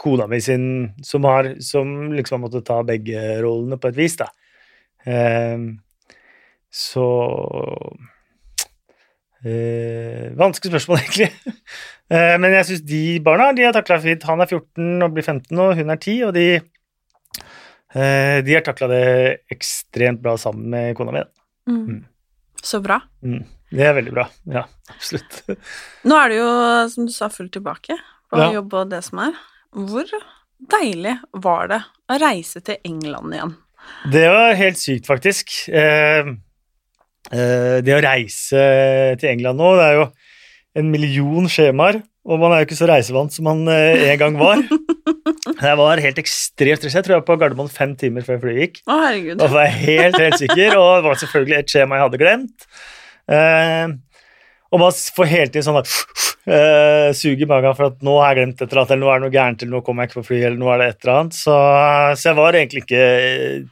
kona 0.00 0.28
mi 0.30 0.42
sin 0.44 0.66
som 1.06 1.24
har 1.30 1.54
Som 1.64 2.12
liksom 2.12 2.38
har 2.38 2.44
måttet 2.44 2.66
ta 2.68 2.82
begge 2.86 3.38
rollene 3.44 3.80
på 3.80 3.92
et 3.92 3.98
vis, 4.02 4.18
da. 4.20 4.28
Eh, 5.06 5.64
så 6.74 7.08
eh, 9.46 10.30
Vanskelig 10.36 10.72
spørsmål, 10.72 10.98
egentlig. 11.04 11.30
Eh, 12.10 12.34
men 12.40 12.52
jeg 12.58 12.68
syns 12.68 12.84
de 12.88 13.02
barna 13.24 13.52
de 13.56 13.64
har 13.66 13.74
takla 13.76 14.00
fint. 14.02 14.24
Han 14.28 14.42
er 14.42 14.50
14 14.50 15.04
og 15.06 15.14
blir 15.14 15.24
15 15.26 15.54
nå, 15.56 15.70
hun 15.78 15.94
er 15.94 16.00
10, 16.00 16.16
og 16.28 16.34
de, 16.36 16.48
eh, 16.58 16.73
de 17.94 18.54
har 18.56 18.64
takla 18.66 18.88
det 18.90 19.02
ekstremt 19.54 20.20
bra 20.24 20.34
sammen 20.40 20.66
med 20.72 20.96
kona 20.98 21.12
mi. 21.14 21.22
Mm. 21.70 21.82
Mm. 21.86 22.00
Så 22.64 22.80
bra. 22.82 23.00
Mm. 23.22 23.44
Det 23.74 23.82
er 23.86 23.94
veldig 23.96 24.12
bra. 24.14 24.24
Ja, 24.50 24.64
absolutt. 24.92 25.40
Nå 26.06 26.16
er 26.20 26.30
det 26.32 26.38
jo, 26.38 26.48
som 26.92 27.06
du 27.08 27.12
sa, 27.14 27.28
fullt 27.32 27.52
tilbake 27.56 27.96
på 28.30 28.38
Ja. 28.40 28.52
jobb 28.58 28.74
og 28.74 28.90
det 28.90 29.02
som 29.06 29.18
er. 29.24 29.34
Hvor 29.74 30.06
deilig 30.74 31.16
var 31.44 31.68
det 31.72 31.80
å 32.10 32.18
reise 32.22 32.62
til 32.64 32.78
England 32.86 33.34
igjen? 33.34 33.54
Det 34.12 34.26
var 34.32 34.54
helt 34.58 34.78
sykt, 34.80 35.06
faktisk. 35.10 35.52
Eh, 35.68 36.30
eh, 37.32 37.80
det 37.84 37.94
å 37.96 38.02
reise 38.04 39.16
til 39.20 39.28
England 39.34 39.60
nå, 39.60 39.74
det 39.76 39.88
er 39.90 39.98
jo 39.98 40.06
en 40.80 40.90
million 40.90 41.46
skjemaer, 41.50 42.00
og 42.24 42.40
man 42.40 42.52
er 42.54 42.62
jo 42.62 42.68
ikke 42.70 42.78
så 42.80 42.88
reisevant 42.90 43.34
som 43.34 43.44
man 43.50 43.66
eh, 43.68 44.10
en 44.12 44.18
gang 44.22 44.38
var. 44.40 44.62
Jeg 45.68 45.78
var 45.80 46.02
helt 46.02 46.18
ekstremt 46.22 46.82
stressa. 46.82 46.98
Jeg 46.98 47.06
tror 47.06 47.14
jeg 47.14 47.22
var 47.22 47.28
på 47.28 47.36
Gardermoen 47.40 47.70
fem 47.72 47.94
timer 47.98 48.26
før 48.26 48.40
flyet 48.42 48.60
gikk. 48.60 48.80
Å, 48.88 48.98
herregud. 49.04 49.44
Og 49.44 49.54
var 49.54 49.70
helt, 49.70 50.18
helt 50.18 50.40
sikker, 50.40 50.74
og 50.80 50.90
det 50.98 51.06
var 51.06 51.20
selvfølgelig 51.22 51.58
et 51.60 51.74
skjema 51.74 51.98
jeg 51.98 52.06
hadde 52.08 52.20
glemt. 52.24 52.66
Uh, 53.30 53.94
og 54.74 54.80
man 54.82 54.96
får 55.16 55.30
hele 55.30 55.52
tiden 55.52 55.66
sånn 55.68 55.78
at 55.78 55.90
uh, 56.50 57.14
sug 57.14 57.40
i 57.40 57.48
magen 57.48 57.76
for 57.78 57.92
at 57.92 58.00
nå 58.04 58.16
har 58.18 58.32
jeg 58.32 58.40
glemt 58.40 58.58
et 58.58 58.66
eller 58.66 58.82
annet, 58.82 58.94
eller 58.96 59.04
nå 59.04 59.12
er 59.12 59.20
det 59.20 59.24
noe 59.24 59.34
gærent, 59.36 59.62
eller 59.62 59.76
nå 59.76 59.82
kommer 59.86 60.04
jeg 60.04 60.10
ikke 60.10 60.20
på 60.20 60.26
fly, 60.30 60.40
eller 60.40 60.60
nå 60.60 60.70
er 60.72 60.80
det 60.80 60.88
et 60.90 61.04
eller 61.04 61.14
annet. 61.14 61.38
Så, 61.38 61.56
så 62.18 62.30
jeg 62.30 62.38
var 62.40 62.58
egentlig 62.58 62.84
ikke 62.84 63.04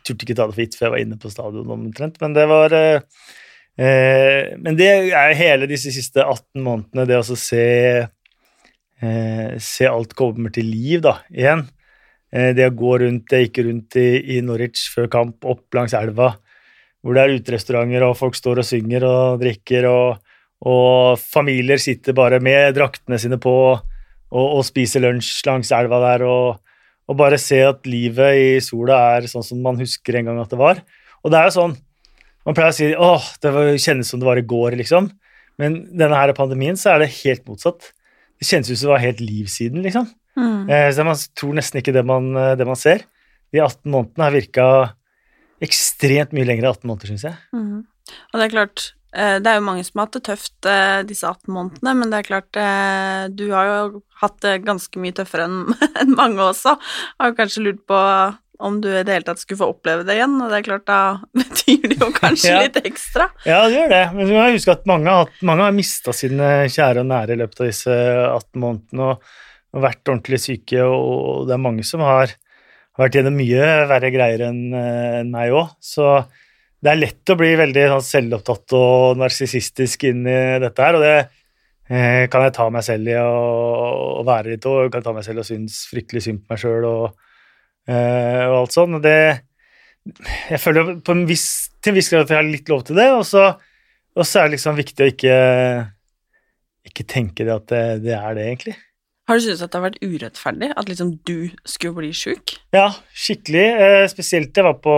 Turte 0.07 0.27
ikke 0.27 0.39
ta 0.39 0.47
det 0.47 0.57
for 0.57 0.65
gitt 0.65 0.79
før 0.79 0.89
jeg 0.89 0.95
var 0.95 1.05
inne 1.05 1.21
på 1.21 1.33
stadion 1.33 1.75
omtrent, 1.77 2.19
men 2.23 2.37
det 2.39 2.47
var 2.51 2.77
eh, 2.79 3.29
eh, 3.83 4.53
Men 4.63 4.79
det 4.79 4.91
er 5.11 5.39
hele 5.39 5.71
disse 5.71 5.95
siste 5.95 6.23
18 6.23 6.63
månedene, 6.63 7.09
det 7.11 7.19
å 7.19 7.27
se 7.27 7.67
eh, 9.03 9.59
se 9.63 9.89
alt 9.89 10.15
kommer 10.19 10.53
til 10.55 10.69
liv 10.71 11.03
da, 11.05 11.19
igjen. 11.35 11.67
Eh, 12.33 12.53
det 12.57 12.71
å 12.71 12.77
gå 12.77 12.97
rundt 13.03 13.33
Jeg 13.35 13.49
gikk 13.49 13.63
rundt 13.67 13.99
i, 14.01 14.09
i 14.37 14.41
Norwich 14.45 14.89
før 14.95 15.11
kamp, 15.13 15.45
opp 15.45 15.75
langs 15.77 15.95
elva, 15.99 16.33
hvor 17.03 17.17
det 17.17 17.25
er 17.25 17.39
uterestauranter, 17.41 18.07
og 18.07 18.19
folk 18.19 18.39
står 18.39 18.63
og 18.63 18.69
synger 18.69 19.07
og 19.09 19.43
drikker, 19.43 19.89
og, 19.91 20.35
og 20.65 21.19
familier 21.21 21.81
sitter 21.83 22.17
bare 22.17 22.41
med 22.41 22.77
draktene 22.79 23.19
sine 23.21 23.41
på 23.43 23.57
og, 24.33 24.47
og 24.47 24.63
spiser 24.65 25.05
lunsj 25.05 25.43
langs 25.49 25.73
elva 25.77 26.01
der, 26.07 26.25
og, 26.25 26.61
og 27.11 27.19
bare 27.19 27.41
se 27.41 27.61
at 27.67 27.89
livet 27.91 28.39
i 28.41 28.51
sola 28.65 28.99
er 29.17 29.29
sånn 29.31 29.45
som 29.45 29.61
man 29.65 29.81
husker 29.81 30.19
en 30.19 30.31
gang 30.31 30.41
at 30.41 30.53
det 30.53 30.61
var. 30.61 30.81
Og 31.23 31.33
det 31.33 31.41
er 31.41 31.51
jo 31.51 31.59
sånn 31.61 31.81
Man 32.43 32.57
pleier 32.59 32.73
å 32.73 32.75
si 32.75 32.87
åh, 32.99 33.27
det 33.39 33.51
kjennes 33.79 34.09
som 34.11 34.19
det 34.19 34.27
var 34.27 34.39
i 34.41 34.43
går, 34.43 34.75
liksom. 34.81 35.05
Men 35.63 35.77
denne 35.95 36.17
her 36.19 36.33
pandemien 36.35 36.75
så 36.75 36.89
er 36.91 37.05
det 37.05 37.13
helt 37.21 37.45
motsatt. 37.47 37.93
Det 38.43 38.49
kjennes 38.49 38.73
ut 38.73 38.75
som 38.75 38.89
det 38.89 38.95
var 38.97 39.05
helt 39.05 39.21
liv 39.23 39.47
siden, 39.47 39.85
liksom. 39.87 40.09
Mm. 40.35 40.67
Eh, 40.67 40.89
så 40.91 41.05
man 41.07 41.21
tror 41.39 41.55
nesten 41.55 41.79
ikke 41.79 41.95
det 41.95 42.03
man, 42.09 42.33
eh, 42.35 42.57
det 42.59 42.67
man 42.67 42.79
ser. 42.79 43.05
De 43.55 43.61
18 43.63 43.87
månedene 43.87 44.27
har 44.27 44.35
virka 44.35 44.67
ekstremt 45.63 46.35
mye 46.35 46.49
lenger 46.49 46.67
enn 46.67 46.73
18 46.73 46.91
måneder, 46.91 47.13
syns 47.13 47.27
jeg. 47.29 47.39
Mm. 47.55 47.85
Og 47.87 48.41
det 48.41 48.49
er 48.49 48.55
klart, 48.57 48.85
eh, 49.15 49.37
det 49.39 49.47
er 49.47 49.61
jo 49.61 49.67
mange 49.69 49.85
som 49.87 50.01
har 50.01 50.09
hatt 50.09 50.19
det 50.19 50.25
tøft 50.27 50.71
disse 51.07 51.29
18 51.29 51.55
månedene, 51.55 51.95
men 52.01 52.11
det 52.11 52.19
er 52.19 52.31
klart, 52.33 52.63
du 53.37 53.45
har 53.53 53.71
jo 53.71 54.03
hatt 54.25 54.41
det 54.43 54.57
ganske 54.67 54.99
mye 54.99 55.15
tøffere 55.15 55.47
enn 55.47 56.17
mange 56.21 56.43
også. 56.43 56.75
Har 57.21 57.31
jo 57.31 57.39
kanskje 57.39 57.67
lurt 57.69 57.87
på 57.87 58.01
om 58.65 58.79
du 58.83 58.89
i 58.93 59.03
det 59.05 59.13
hele 59.17 59.27
tatt 59.27 59.41
skulle 59.43 59.61
få 59.61 59.69
oppleve 59.75 60.05
det 60.09 60.15
igjen, 60.19 60.37
og 60.43 60.51
det 60.53 60.61
er 60.61 60.67
klart, 60.69 60.85
da 60.89 61.01
betyr 61.43 61.89
det 61.91 61.99
jo 62.01 62.11
kanskje 62.17 62.51
Ja. 62.53 62.61
litt 62.65 62.79
ekstra. 62.83 63.27
Ja, 63.49 63.63
det 63.67 63.77
gjør 63.81 63.91
det. 63.93 64.03
Men 64.17 64.29
så 64.31 64.37
må 64.39 64.45
huske 64.55 64.77
at 64.77 64.87
mange 64.91 65.17
mange 65.49 65.67
har 65.67 65.75
mista 65.77 66.15
sine 66.17 66.53
kjære 66.73 67.03
og 67.05 67.11
nære 67.11 67.35
i 67.37 67.41
løpet 67.43 67.61
av 67.65 67.73
disse 67.73 67.97
18 67.97 68.63
månedene 68.63 69.09
og, 69.11 69.35
og 69.73 69.85
vært 69.87 70.13
ordentlig 70.13 70.41
syke, 70.45 70.85
og 70.87 71.49
det 71.49 71.57
er 71.57 71.63
mange 71.67 71.85
som 71.89 72.03
har, 72.07 72.33
har 72.95 73.05
vært 73.07 73.19
gjennom 73.21 73.37
mye 73.41 73.69
verre 73.91 74.11
greier 74.15 74.47
enn 74.51 74.63
en 74.77 75.31
meg 75.33 75.55
òg. 75.57 75.75
Så 75.83 76.09
det 76.83 76.91
er 76.93 76.99
lett 76.99 77.31
å 77.31 77.39
bli 77.39 77.53
veldig 77.61 77.85
sånn, 77.93 78.05
selvopptatt 78.09 78.75
og 78.75 79.21
narsissistisk 79.21 80.09
inn 80.11 80.25
i 80.27 80.41
dette 80.63 80.83
her, 80.83 80.99
og 80.99 81.05
det 81.07 81.17
eh, 81.89 82.25
kan 82.33 82.43
jeg 82.47 82.55
ta 82.57 82.67
meg 82.75 82.83
selv 82.87 83.11
i 83.13 83.15
å, 83.23 84.23
være 84.27 84.55
litt 84.57 84.67
òg. 84.67 84.89
Kan 84.91 84.99
jeg 85.01 85.07
ta 85.07 85.15
meg 85.15 85.27
selv 85.27 85.45
og 85.45 85.47
synes 85.49 85.77
fryktelig 85.91 86.25
synd 86.27 86.43
på 86.43 86.53
meg 86.55 86.63
sjøl 86.63 86.89
og, 86.89 87.05
eh, 87.15 87.32
og 87.89 88.55
alt 88.61 88.75
sånn. 88.75 88.99
Og 88.99 89.03
det 89.03 89.17
jeg 90.51 90.61
føler 90.61 90.97
på 91.05 91.15
en 91.15 91.27
viss, 91.29 91.47
til 91.83 91.93
en 91.93 91.99
viss 91.99 92.11
grad 92.11 92.27
at 92.27 92.33
jeg 92.35 92.41
har 92.41 92.49
litt 92.49 92.71
lov 92.73 92.87
til 92.87 92.99
det, 92.99 93.09
og 93.15 93.25
så, 93.27 93.53
og 94.19 94.27
så 94.27 94.41
er 94.41 94.49
det 94.49 94.57
liksom 94.57 94.79
viktig 94.79 95.05
å 95.05 95.11
ikke, 95.13 95.37
ikke 96.91 97.07
tenke 97.11 97.47
det 97.47 97.55
at 97.55 97.69
det, 97.71 97.85
det 98.07 98.17
er 98.19 98.39
det, 98.39 98.49
egentlig. 98.49 98.75
Har 99.31 99.39
du 99.39 99.45
syntes 99.45 99.63
at 99.63 99.71
det 99.71 99.79
har 99.79 99.85
vært 99.87 100.03
urettferdig 100.03 100.69
at 100.75 100.89
liksom 100.91 101.13
du 101.29 101.37
skulle 101.63 101.95
bli 102.01 102.11
sjuk? 102.17 102.57
Ja, 102.75 102.89
skikkelig. 103.15 103.67
Eh, 103.85 104.07
spesielt 104.11 104.59
jeg 104.59 104.67
var 104.67 104.81
på, 104.83 104.97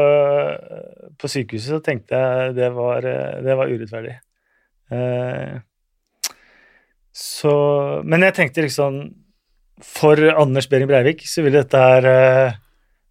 eh, 0.00 1.10
på 1.20 1.28
sykehuset, 1.28 1.74
så 1.74 1.82
tenkte 1.84 2.16
jeg 2.16 2.54
det 2.56 2.70
var, 2.72 3.04
eh, 3.04 3.42
det 3.44 3.58
var 3.58 3.68
urettferdig. 3.68 4.16
Eh, 4.92 5.60
så 7.12 7.52
Men 8.08 8.24
jeg 8.24 8.34
tenkte 8.38 8.64
liksom 8.64 9.02
For 9.86 10.18
Anders 10.30 10.68
Behring 10.70 10.90
Breivik 10.90 11.24
så 11.28 11.44
ville 11.44 11.62
dette 11.62 11.78
her 11.78 12.06
uh, 12.06 12.58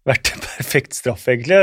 vært 0.08 0.32
en 0.34 0.44
perfekt 0.50 0.96
straff, 0.98 1.26
egentlig. 1.30 1.60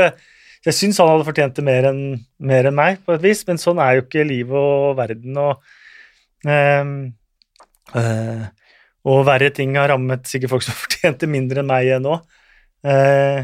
Jeg 0.66 0.76
syns 0.76 1.00
han 1.00 1.08
hadde 1.08 1.26
fortjent 1.28 1.56
det 1.56 1.64
mer 1.64 1.88
enn 1.88 2.02
mer 2.44 2.68
enn 2.68 2.76
meg, 2.76 3.00
på 3.04 3.16
et 3.16 3.24
vis, 3.24 3.42
men 3.48 3.60
sånn 3.60 3.80
er 3.80 3.96
jo 3.96 4.06
ikke 4.06 4.26
livet 4.28 4.56
og 4.56 4.96
verden. 4.98 5.38
og 5.40 6.48
ehm, 6.48 6.96
uh, 7.96 8.48
og 9.08 9.22
verre 9.24 9.48
ting 9.56 9.72
har 9.80 9.88
rammet 9.94 10.28
sikkert 10.28 10.52
folk 10.54 10.66
som 10.66 10.76
fortjente 10.84 11.28
mindre 11.30 11.62
enn 11.62 11.70
meg 11.70 11.94
nå. 12.04 12.18
Eh, 12.84 13.40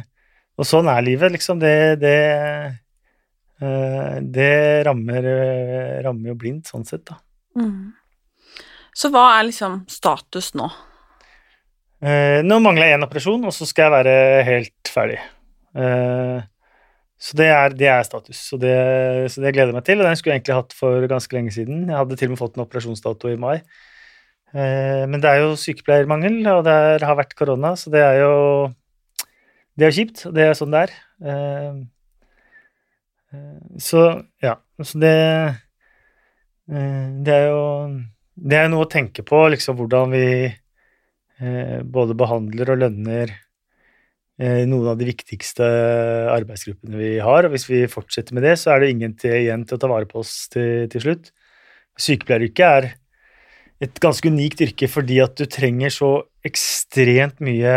og 0.56 0.68
sånn 0.68 0.88
er 0.92 1.04
livet, 1.04 1.32
liksom. 1.32 1.60
Det, 1.60 1.96
det, 2.00 2.16
det 4.36 4.52
rammer, 4.84 5.30
rammer 6.04 6.32
jo 6.32 6.36
blindt, 6.40 6.68
sånn 6.68 6.84
sett, 6.88 7.06
da. 7.08 7.16
Mm. 7.56 7.94
Så 8.96 9.10
hva 9.12 9.26
er 9.36 9.48
liksom 9.48 9.82
status 9.92 10.54
nå? 10.56 10.68
Eh, 12.04 12.42
nå 12.44 12.58
mangler 12.60 12.90
jeg 12.90 12.98
én 12.98 13.06
operasjon, 13.06 13.46
og 13.48 13.54
så 13.56 13.68
skal 13.68 13.86
jeg 13.86 13.94
være 13.94 14.44
helt 14.44 14.90
ferdig. 14.92 15.16
Eh, 15.76 16.44
så 17.16 17.36
det 17.40 17.46
er, 17.48 17.72
det 17.72 17.88
er 17.88 18.02
status, 18.04 18.42
så 18.50 18.58
det, 18.60 18.76
så 19.32 19.40
det 19.40 19.54
gleder 19.56 19.72
jeg 19.72 19.78
meg 19.78 19.86
til. 19.86 20.00
Og 20.02 20.08
den 20.08 20.18
skulle 20.18 20.34
jeg 20.34 20.42
egentlig 20.42 20.58
hatt 20.58 20.76
for 20.76 21.06
ganske 21.08 21.36
lenge 21.36 21.54
siden. 21.54 21.86
Jeg 21.88 21.96
hadde 21.96 22.18
til 22.20 22.28
og 22.28 22.34
med 22.34 22.42
fått 22.42 22.58
en 22.58 22.64
operasjonsdato 22.66 23.32
i 23.32 23.38
mai. 23.40 23.56
Eh, 24.52 25.04
men 25.08 25.22
det 25.22 25.30
er 25.30 25.42
jo 25.42 25.56
sykepleiermangel, 25.60 26.42
og 26.52 26.64
det 26.68 26.74
er, 26.90 27.06
har 27.08 27.16
vært 27.18 27.32
korona, 27.38 27.72
så 27.80 27.92
det 27.92 28.04
er 28.04 28.20
jo 28.24 28.34
Det 29.76 29.84
er 29.84 29.92
kjipt, 29.92 30.22
og 30.24 30.32
det 30.32 30.44
er 30.46 30.54
sånn 30.56 30.72
det 30.72 30.82
er. 30.86 30.92
Eh, 31.32 31.72
eh, 33.32 33.56
så 33.80 34.04
ja, 34.44 34.54
så 34.80 35.00
det 35.00 35.16
eh, 36.70 37.08
Det 37.24 37.34
er 37.34 37.48
jo 37.50 37.64
Det 38.36 38.56
er 38.56 38.64
jo 38.64 38.72
noe 38.72 38.86
å 38.86 38.92
tenke 38.92 39.24
på, 39.24 39.42
liksom 39.52 39.76
hvordan 39.76 40.12
vi 40.12 40.24
både 41.36 42.14
behandler 42.16 42.70
og 42.72 42.78
lønner 42.80 43.32
eh, 44.40 44.64
noen 44.68 44.92
av 44.92 45.00
de 45.00 45.08
viktigste 45.08 45.66
arbeidsgruppene 46.32 47.00
vi 47.00 47.10
har. 47.24 47.46
Og 47.46 47.54
hvis 47.54 47.66
vi 47.70 47.82
fortsetter 47.90 48.36
med 48.36 48.46
det, 48.46 48.56
så 48.60 48.74
er 48.74 48.82
det 48.82 48.92
ingen 48.94 49.16
til, 49.18 49.34
igjen 49.42 49.66
til 49.66 49.78
å 49.78 49.82
ta 49.82 49.90
vare 49.92 50.08
på 50.10 50.20
oss 50.22 50.46
til, 50.52 50.86
til 50.92 51.04
slutt. 51.06 51.32
Sykepleieryrket 52.00 52.66
er 52.66 52.88
et 53.84 54.00
ganske 54.00 54.28
unikt 54.32 54.62
yrke 54.64 54.88
fordi 54.88 55.20
at 55.24 55.36
du 55.36 55.44
trenger 55.52 55.92
så 55.92 56.10
ekstremt 56.46 57.42
mye 57.44 57.74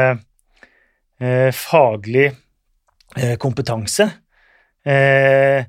eh, 1.19 1.49
faglig 1.55 2.29
eh, 2.29 3.35
kompetanse. 3.41 4.07
Eh, 4.87 5.63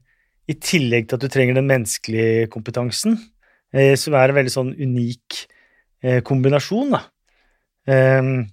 I 0.50 0.56
tillegg 0.58 1.08
til 1.08 1.18
at 1.18 1.24
du 1.24 1.30
trenger 1.30 1.58
den 1.58 1.70
menneskelige 1.70 2.50
kompetansen, 2.52 3.16
eh, 3.74 3.96
som 3.98 4.14
er 4.18 4.30
en 4.30 4.38
veldig 4.38 4.54
sånn 4.54 4.74
unik 4.78 5.40
eh, 6.04 6.20
kombinasjon. 6.26 6.94
da. 6.94 7.04
Ehm, 7.90 8.46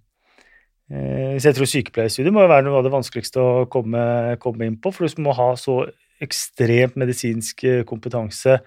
eh, 0.89 1.37
så 1.37 1.49
jeg 1.49 1.57
tror 1.57 1.69
sykepleierstudiet 1.69 2.33
må 2.33 2.45
være 2.47 2.65
noe 2.67 2.79
av 2.79 2.87
det 2.87 2.93
vanskeligste 2.93 3.43
å 3.43 3.65
komme, 3.71 4.01
komme 4.43 4.69
inn 4.69 4.77
på, 4.81 4.93
for 4.93 5.07
du 5.07 5.23
må 5.25 5.35
ha 5.37 5.51
så 5.59 5.83
ekstremt 6.23 6.97
medisinsk 6.97 7.63
eh, 7.67 7.83
kompetanse 7.87 8.57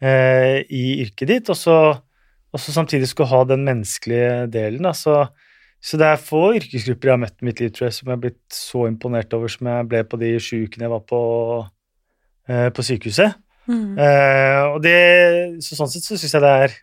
eh, 0.00 0.64
i 0.64 0.84
yrket 1.02 1.28
ditt, 1.30 1.50
og 1.52 1.58
så, 1.58 1.78
og 2.52 2.62
så 2.62 2.74
samtidig 2.74 3.10
skal 3.10 3.28
ha 3.32 3.42
den 3.50 3.66
menneskelige 3.68 4.46
delen. 4.54 4.88
Da. 4.88 4.94
Så, 4.96 5.18
så 5.80 6.00
det 6.00 6.08
er 6.08 6.22
få 6.22 6.44
yrkesgrupper 6.58 7.10
jeg 7.10 7.16
har 7.16 7.24
møtt 7.26 7.42
i 7.42 7.50
mitt 7.50 7.60
liv 7.62 7.74
tror 7.74 7.90
jeg, 7.90 7.98
som 7.98 8.08
jeg 8.08 8.16
har 8.16 8.24
blitt 8.24 8.44
så 8.54 8.86
imponert 8.88 9.36
over 9.36 9.52
som 9.52 9.68
jeg 9.70 9.90
ble 9.90 10.04
på 10.08 10.20
de 10.22 10.32
sju 10.42 10.64
ukene 10.64 10.88
jeg 10.88 10.94
var 10.94 11.04
på, 11.12 11.22
eh, 12.48 12.68
på 12.72 12.86
sykehuset. 12.88 13.38
Mm. 13.68 13.98
Eh, 14.00 14.62
og 14.72 14.78
det, 14.80 14.98
så 15.64 15.76
sånn 15.76 15.90
sett 15.92 16.06
så 16.06 16.16
syns 16.16 16.38
jeg 16.38 16.44
det 16.44 16.54
er 16.64 16.78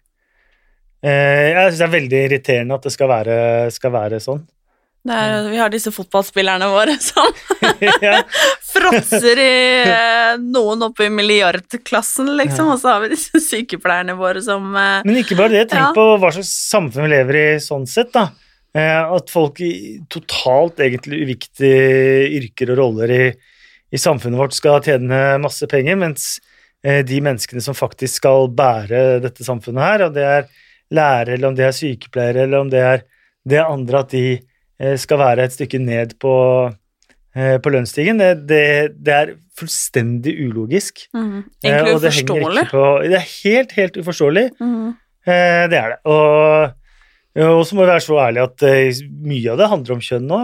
Jeg 1.06 1.70
synes 1.70 1.80
det 1.82 1.86
er 1.88 1.96
veldig 2.00 2.20
irriterende 2.26 2.78
at 2.80 2.86
det 2.88 2.94
skal 2.96 3.10
være, 3.12 3.38
skal 3.76 3.91
være 3.94 4.20
sånn. 4.24 4.44
Er, 5.06 5.52
vi 5.52 5.60
har 5.62 5.70
disse 5.70 5.91
fotballspillerne 5.94 6.65
våre 6.74 6.96
som 7.10 7.28
fråtser 8.74 9.38
i 9.41 9.84
eh, 9.86 10.32
noen 10.41 10.88
oppe 10.88 11.06
i 11.06 11.12
milliardklassen, 11.13 12.32
liksom, 12.39 12.72
og 12.74 12.80
så 12.82 12.96
har 12.96 13.04
vi 13.04 13.12
disse 13.13 13.41
sykepleierne 13.44 14.15
våre 14.18 14.41
som 14.41 14.72
eh, 14.74 15.04
Men 15.06 15.22
ikke 15.22 15.38
bare 15.38 15.54
det, 15.54 15.68
tenk 15.72 15.84
Ja. 15.84 15.91
på 15.96 16.08
hva 16.22 16.32
slags 16.34 16.52
samfunn 16.72 17.06
vi 17.06 17.13
lever 17.13 17.39
i 17.41 17.46
sånn 17.63 17.86
sett, 17.89 18.12
da. 18.15 18.28
Eh, 18.76 19.13
at 19.15 19.30
folk 19.32 19.62
i 19.63 19.72
totalt 20.12 20.82
egentlig 20.84 21.22
uviktige 21.28 22.26
yrker 22.41 22.74
og 22.74 22.82
roller 22.82 23.13
i, 23.15 23.24
i 23.94 24.02
samfunnet 24.02 24.41
vårt 24.41 24.58
skal 24.58 24.82
tjene 24.84 25.38
masse 25.44 25.70
penger, 25.72 26.02
mens 26.02 26.28
eh, 26.84 27.04
de 27.08 27.22
menneskene 27.24 27.62
som 27.63 27.78
faktisk 27.78 28.24
skal 28.24 28.50
bære 28.58 29.22
dette 29.24 29.46
samfunnet 29.48 29.86
her, 29.86 30.08
og 30.10 30.18
det 30.18 30.26
er 30.34 30.50
lærere, 30.93 31.36
eller 31.36 31.50
om 31.50 31.58
det 31.58 31.65
er 31.67 31.76
sykepleiere, 31.76 32.45
eller 32.45 32.65
om 32.65 32.71
det 32.71 32.82
er 32.82 33.06
det 33.45 33.62
andre, 33.62 34.02
at 34.02 34.13
de 34.13 34.26
eh, 34.38 34.98
skal 35.02 35.21
være 35.21 35.45
et 35.45 35.56
stykke 35.56 35.80
ned 35.82 36.15
på, 36.21 36.34
eh, 37.36 37.58
på 37.62 37.74
lønnsstigen, 37.74 38.21
det, 38.21 38.32
det, 38.50 38.65
det 39.06 39.13
er 39.13 39.34
fullstendig 39.58 40.36
ulogisk. 40.48 41.06
mm, 41.13 41.43
Egentlig 41.63 41.95
uforståelig. 42.00 42.67
På, 42.71 42.86
det 43.06 43.19
er 43.19 43.30
helt, 43.45 43.71
helt 43.78 43.98
uforståelig. 44.02 44.50
Eh, 45.26 45.63
det 45.71 45.80
er 45.80 45.95
det. 45.95 46.00
Og, 46.12 46.76
og 47.45 47.63
så 47.65 47.78
må 47.78 47.86
vi 47.86 47.91
være 47.93 48.06
så 48.06 48.19
ærlige 48.28 48.50
at 48.50 48.67
mye 49.26 49.52
av 49.54 49.62
det 49.62 49.71
handler 49.71 49.98
om 49.98 50.06
kjønn 50.06 50.30
nå. 50.30 50.43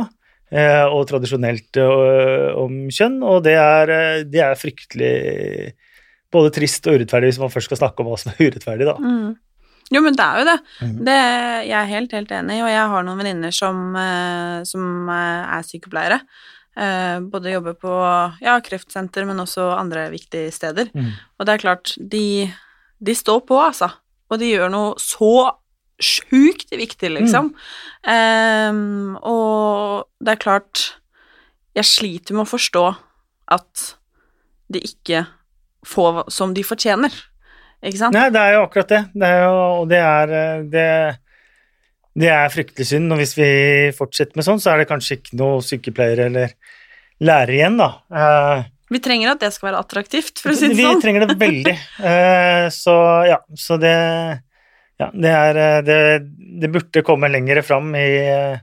Og 0.51 1.06
tradisjonelt 1.08 1.77
om 1.80 2.73
kjønn, 2.91 3.21
og 3.23 3.38
det 3.45 3.54
er, 3.56 3.91
det 4.27 4.41
er 4.43 4.58
fryktelig 4.60 5.12
både 6.32 6.51
trist 6.56 6.89
og 6.89 6.97
urettferdig 6.97 7.30
hvis 7.32 7.39
man 7.39 7.54
først 7.54 7.69
skal 7.69 7.80
snakke 7.80 8.04
om 8.04 8.10
hva 8.12 8.17
som 8.19 8.34
er 8.34 8.49
urettferdig, 8.49 8.88
da. 8.89 8.97
Mm. 8.99 9.30
Jo, 9.91 10.01
men 10.06 10.15
det 10.15 10.23
er 10.25 10.39
jo 10.39 10.47
det. 10.47 10.58
Mhm. 10.80 10.97
det. 11.08 11.19
Jeg 11.67 11.77
er 11.82 11.91
helt, 11.91 12.15
helt 12.15 12.32
enig, 12.32 12.62
og 12.63 12.71
jeg 12.71 12.89
har 12.93 13.06
noen 13.06 13.19
venninner 13.19 13.56
som, 13.56 13.95
eh, 13.99 14.63
som 14.67 15.10
eh, 15.12 15.58
er 15.58 15.67
sykepleiere. 15.67 16.21
Eh, 16.80 17.17
både 17.19 17.51
jobber 17.51 17.75
på 17.75 17.95
ja, 18.41 18.56
kreftsenter, 18.63 19.27
men 19.27 19.43
også 19.43 19.73
andre 19.75 20.08
viktige 20.13 20.51
steder. 20.56 20.88
Mm. 20.95 21.12
Og 21.38 21.47
det 21.47 21.54
er 21.54 21.63
klart, 21.65 21.95
de, 21.99 22.47
de 23.04 23.15
står 23.15 23.43
på, 23.49 23.60
altså. 23.60 23.91
Og 24.32 24.39
de 24.39 24.54
gjør 24.54 24.71
noe 24.71 24.95
så 25.01 25.51
sjukt 26.01 26.71
viktig, 26.73 27.12
liksom. 27.13 27.51
Ehm, 28.10 29.17
og 29.21 30.08
det 30.23 30.34
er 30.34 30.41
klart 30.41 30.88
Jeg 31.77 31.88
sliter 31.88 32.36
med 32.36 32.43
å 32.43 32.51
forstå 32.51 32.82
at 33.56 33.84
de 34.73 34.82
ikke 34.84 35.21
får 35.88 36.25
som 36.34 36.51
de 36.51 36.65
fortjener, 36.67 37.13
ikke 37.84 37.98
sant? 38.00 38.13
Nei, 38.15 38.28
det 38.34 38.41
er 38.41 38.54
jo 38.58 38.65
akkurat 38.67 38.91
det. 38.94 39.02
det 39.24 39.32
jo, 39.41 39.56
og 39.82 39.88
det 39.91 40.02
er 40.06 40.34
eh, 40.38 40.63
det, 40.74 40.86
det 42.22 42.30
er 42.34 42.52
fryktelig 42.54 42.88
synd, 42.91 43.12
og 43.15 43.22
hvis 43.22 43.34
vi 43.38 43.50
fortsetter 43.98 44.38
med 44.39 44.46
sånn, 44.48 44.62
så 44.62 44.74
er 44.74 44.82
det 44.84 44.89
kanskje 44.91 45.17
ikke 45.20 45.39
noe 45.39 45.62
sykepleiere 45.65 46.28
eller 46.30 46.54
lærere 47.22 47.58
igjen, 47.58 47.78
da. 47.82 47.89
Eh, 48.12 48.63
Vi 48.91 49.00
trenger 49.00 49.32
at 49.34 49.39
det 49.44 49.54
skal 49.56 49.70
være 49.72 49.82
attraktivt, 49.86 50.41
for 50.44 50.52
å 50.52 50.58
si 50.58 50.67
det 50.72 50.78
vi 50.80 50.88
sånn. 50.88 51.02
trenger 51.06 51.26
det 51.30 51.38
veldig. 51.41 51.76
Eh, 52.12 52.65
så 52.76 52.96
ja, 53.30 53.38
så 53.58 53.78
det 53.82 53.96
Ja, 55.02 55.08
det 55.17 55.32
er 55.34 55.58
eh, 55.58 55.78
Det, 55.88 56.00
det 56.62 56.70
burde 56.74 57.02
komme 57.08 57.30
lenger 57.32 57.62
fram 57.65 57.96
i, 57.98 58.10
eh, 58.22 58.60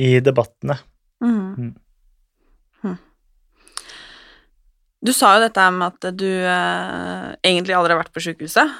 i 0.00 0.14
debattene. 0.24 0.78
Mm. 1.24 1.42
Mm. 1.56 1.74
Du 5.06 5.12
sa 5.14 5.36
jo 5.36 5.44
dette 5.46 5.64
med 5.70 5.86
at 5.86 6.10
du 6.18 6.26
eh, 6.26 7.26
egentlig 7.46 7.76
aldri 7.78 7.94
har 7.94 8.00
vært 8.02 8.14
på 8.16 8.22
sykehuset. 8.24 8.72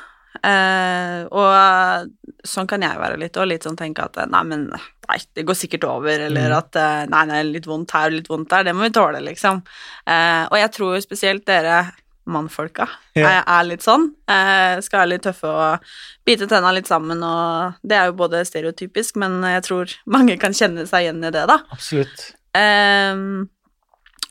Eh, 0.45 1.21
og 1.33 1.49
eh, 1.49 2.09
sånn 2.45 2.67
kan 2.69 2.83
jeg 2.85 2.99
være 3.01 3.17
litt, 3.23 3.37
og 3.41 3.47
litt 3.49 3.65
sånn 3.65 3.79
tenke 3.79 4.05
at 4.05 4.19
eh, 4.21 4.27
nei, 4.29 4.43
men 4.51 4.67
nei, 4.75 5.19
det 5.39 5.47
går 5.49 5.57
sikkert 5.57 5.87
over, 5.89 6.27
eller 6.27 6.51
Mm. 6.53 6.57
at 6.59 6.77
eh, 6.83 7.05
nei, 7.12 7.23
nei, 7.31 7.39
litt 7.55 7.69
vondt 7.71 7.95
her, 7.97 8.11
og 8.11 8.19
litt 8.19 8.29
vondt 8.29 8.51
der, 8.53 8.67
det 8.69 8.75
må 8.77 8.85
vi 8.85 8.91
tåle, 8.99 9.23
liksom. 9.25 9.62
Eh, 10.05 10.43
og 10.51 10.59
jeg 10.61 10.75
tror 10.77 10.97
jo 10.99 11.05
spesielt 11.07 11.47
dere 11.49 11.79
mannfolka 12.27 12.89
Ja. 13.15 13.37
er, 13.47 13.62
litt 13.69 13.85
sånn. 13.87 14.09
Skal 14.27 14.99
være 14.99 15.11
litt 15.12 15.23
tøffe 15.23 15.47
og 15.47 15.85
bite 16.27 16.49
tenna 16.51 16.73
litt 16.75 16.89
sammen, 16.91 17.23
og 17.23 17.77
det 17.87 17.95
er 18.01 18.09
jo 18.11 18.17
både 18.19 18.41
stereotypisk, 18.49 19.15
men 19.23 19.39
jeg 19.47 19.62
tror 19.62 19.95
mange 20.11 20.35
kan 20.43 20.51
kjenne 20.51 20.89
seg 20.91 21.07
igjen 21.07 21.23
i 21.23 21.31
det, 21.31 21.45
da. 21.47 21.61
Absolutt. 21.71 22.25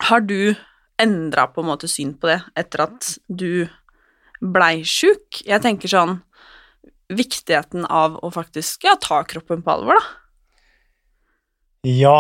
Har 0.09 0.19
du 0.27 0.55
endra 1.01 1.47
på 1.51 1.63
en 1.63 1.69
måte 1.71 1.89
syn 1.91 2.13
på 2.19 2.29
det 2.31 2.39
etter 2.57 2.85
at 2.87 3.09
du 3.27 3.65
blei 4.39 4.83
sjuk? 4.87 5.41
Jeg 5.45 5.63
tenker 5.65 5.91
sånn 5.91 6.19
Viktigheten 7.05 7.83
av 7.85 8.15
å 8.25 8.31
faktisk 8.33 8.87
ja, 8.87 8.95
ta 8.97 9.19
kroppen 9.29 9.61
på 9.61 9.69
alvor, 9.69 9.99
da. 9.99 10.05
Ja, 11.85 12.15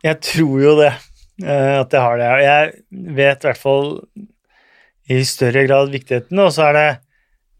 jeg 0.00 0.22
tror 0.24 0.54
jo 0.62 0.72
det, 0.78 0.94
eh, 1.44 1.74
at 1.82 1.92
jeg 1.92 2.00
har 2.00 2.16
det. 2.16 2.30
Jeg 2.40 3.12
vet 3.18 3.44
i 3.44 3.48
hvert 3.50 3.60
fall 3.60 3.90
i 5.12 5.20
større 5.28 5.66
grad 5.66 5.92
viktigheten, 5.92 6.40
og 6.40 6.48
så 6.54 6.70
er 6.70 6.78
det 6.78 6.86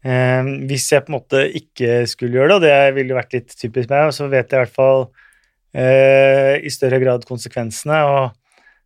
eh, 0.09 0.49
Hvis 0.65 0.89
jeg 0.91 1.05
på 1.05 1.13
en 1.13 1.17
måte 1.19 1.43
ikke 1.61 2.03
skulle 2.09 2.39
gjøre 2.39 2.55
det, 2.55 2.57
og 2.57 2.65
det 2.65 2.95
ville 2.97 3.19
vært 3.19 3.37
litt 3.37 3.53
typisk 3.53 3.93
meg, 3.93 4.09
så 4.17 4.31
vet 4.31 4.49
jeg 4.49 4.57
i 4.57 4.63
hvert 4.63 4.79
fall 4.81 5.05
eh, 5.77 6.57
i 6.57 6.73
større 6.73 6.97
grad 7.03 7.29
konsekvensene, 7.29 8.01
og 8.09 8.42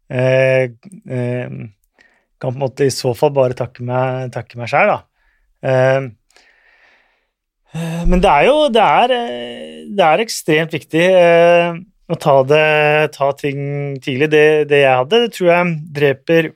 eh, 0.10 0.70
eh, 1.10 1.58
kan 2.38 2.54
på 2.54 2.56
en 2.56 2.64
måte 2.64 2.88
i 2.88 2.94
så 2.94 3.14
fall 3.18 3.34
bare 3.36 3.58
takke 3.58 3.86
meg, 3.86 4.32
takke 4.34 4.60
meg 4.60 4.70
sjæl, 4.72 4.94
da. 4.94 5.00
Eh, 5.68 6.08
men 8.08 8.22
det 8.24 8.32
er 8.32 8.48
jo 8.48 8.56
det 8.74 8.84
er, 8.84 9.14
det 9.94 10.06
er 10.06 10.24
ekstremt 10.24 10.74
viktig 10.74 11.04
eh, 11.04 11.78
å 12.08 12.18
ta, 12.22 12.40
det, 12.48 12.64
ta 13.18 13.32
ting 13.38 13.60
tidlig. 14.04 14.30
Det, 14.34 14.46
det 14.72 14.82
jeg 14.86 15.00
hadde, 15.02 15.24
det 15.26 15.34
tror 15.36 15.52
jeg 15.52 15.78
dreper 15.98 16.52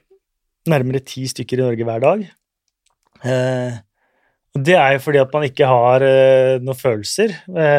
nærmere 0.72 1.02
ti 1.04 1.26
stykker 1.30 1.60
i 1.60 1.66
Norge 1.66 1.88
hver 1.88 2.04
dag. 2.06 2.28
Eh, 3.28 3.80
og 4.56 4.64
det 4.68 4.78
er 4.78 4.96
jo 4.96 5.04
fordi 5.04 5.20
at 5.22 5.34
man 5.36 5.46
ikke 5.48 5.68
har 5.70 6.04
noen 6.60 6.76
følelser. 6.76 7.32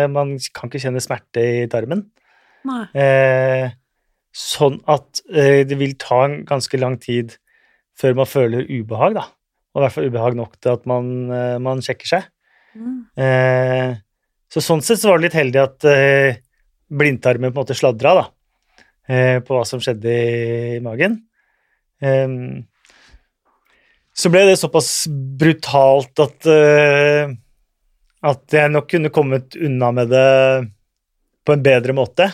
Man 0.08 0.38
kan 0.56 0.70
ikke 0.70 0.80
kjenne 0.80 1.02
smerte 1.04 1.42
i 1.44 1.66
tarmen. 1.68 2.06
Nei. 2.64 2.86
Sånn 4.32 4.78
at 4.90 5.20
eh, 5.28 5.62
det 5.68 5.76
vil 5.80 5.94
ta 6.00 6.22
en 6.26 6.42
ganske 6.48 6.78
lang 6.80 6.96
tid 7.02 7.36
før 7.98 8.16
man 8.22 8.28
føler 8.28 8.68
ubehag, 8.70 9.18
da. 9.18 9.26
Og 9.72 9.80
i 9.80 9.84
hvert 9.84 9.96
fall 9.96 10.08
ubehag 10.08 10.38
nok 10.38 10.56
til 10.60 10.72
at 10.72 10.88
man, 10.88 11.10
eh, 11.32 11.58
man 11.62 11.82
sjekker 11.84 12.08
seg. 12.14 12.30
Mm. 12.72 12.96
Eh, 13.20 13.90
så 14.52 14.64
sånn 14.64 14.84
sett 14.84 15.00
så 15.02 15.10
var 15.10 15.20
det 15.20 15.28
litt 15.28 15.38
heldig 15.38 15.60
at 15.60 15.88
eh, 15.88 16.40
blindtarmen 16.92 17.52
på 17.52 17.56
en 17.56 17.62
måte 17.62 17.76
sladra, 17.76 18.16
da. 18.22 18.26
Eh, 19.12 19.38
på 19.44 19.56
hva 19.56 19.66
som 19.68 19.80
skjedde 19.82 20.16
i 20.78 20.82
magen. 20.84 21.20
Så 24.12 24.30
ble 24.32 24.40
det 24.48 24.56
såpass 24.58 25.04
brutalt 25.38 26.18
at 26.24 26.48
eh, 26.50 27.30
at 28.22 28.54
jeg 28.54 28.70
nok 28.70 28.86
kunne 28.90 29.10
kommet 29.14 29.56
unna 29.58 29.90
med 29.94 30.12
det 30.12 30.26
på 31.42 31.56
en 31.56 31.64
bedre 31.64 31.94
måte. 31.96 32.28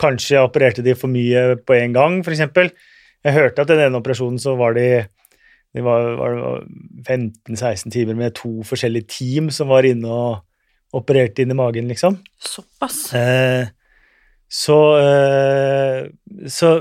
Kanskje 0.00 0.40
opererte 0.40 0.84
de 0.84 0.94
for 0.98 1.12
mye 1.12 1.58
på 1.66 1.76
en 1.76 1.96
gang, 1.96 2.20
f.eks. 2.22 2.72
Jeg 3.22 3.36
hørte 3.36 3.62
at 3.62 3.70
i 3.70 3.76
den 3.76 3.84
ene 3.86 4.00
operasjonen 4.00 4.40
så 4.42 4.56
var 4.58 4.74
de 4.78 4.86
det 5.72 5.80
var, 5.84 6.04
var, 6.18 6.34
var 6.36 6.64
15-16 7.06 7.92
timer 7.94 8.16
med 8.18 8.34
to 8.36 8.60
forskjellige 8.68 9.08
team 9.08 9.48
som 9.54 9.70
var 9.72 9.86
inne 9.88 10.08
og 10.08 10.98
opererte 10.98 11.44
inn 11.44 11.54
i 11.54 11.56
magen, 11.56 11.88
liksom. 11.88 12.18
Såpass. 12.36 12.98
Eh, 13.16 13.70
så 14.52 14.78
eh, 15.00 16.10
Så 16.52 16.74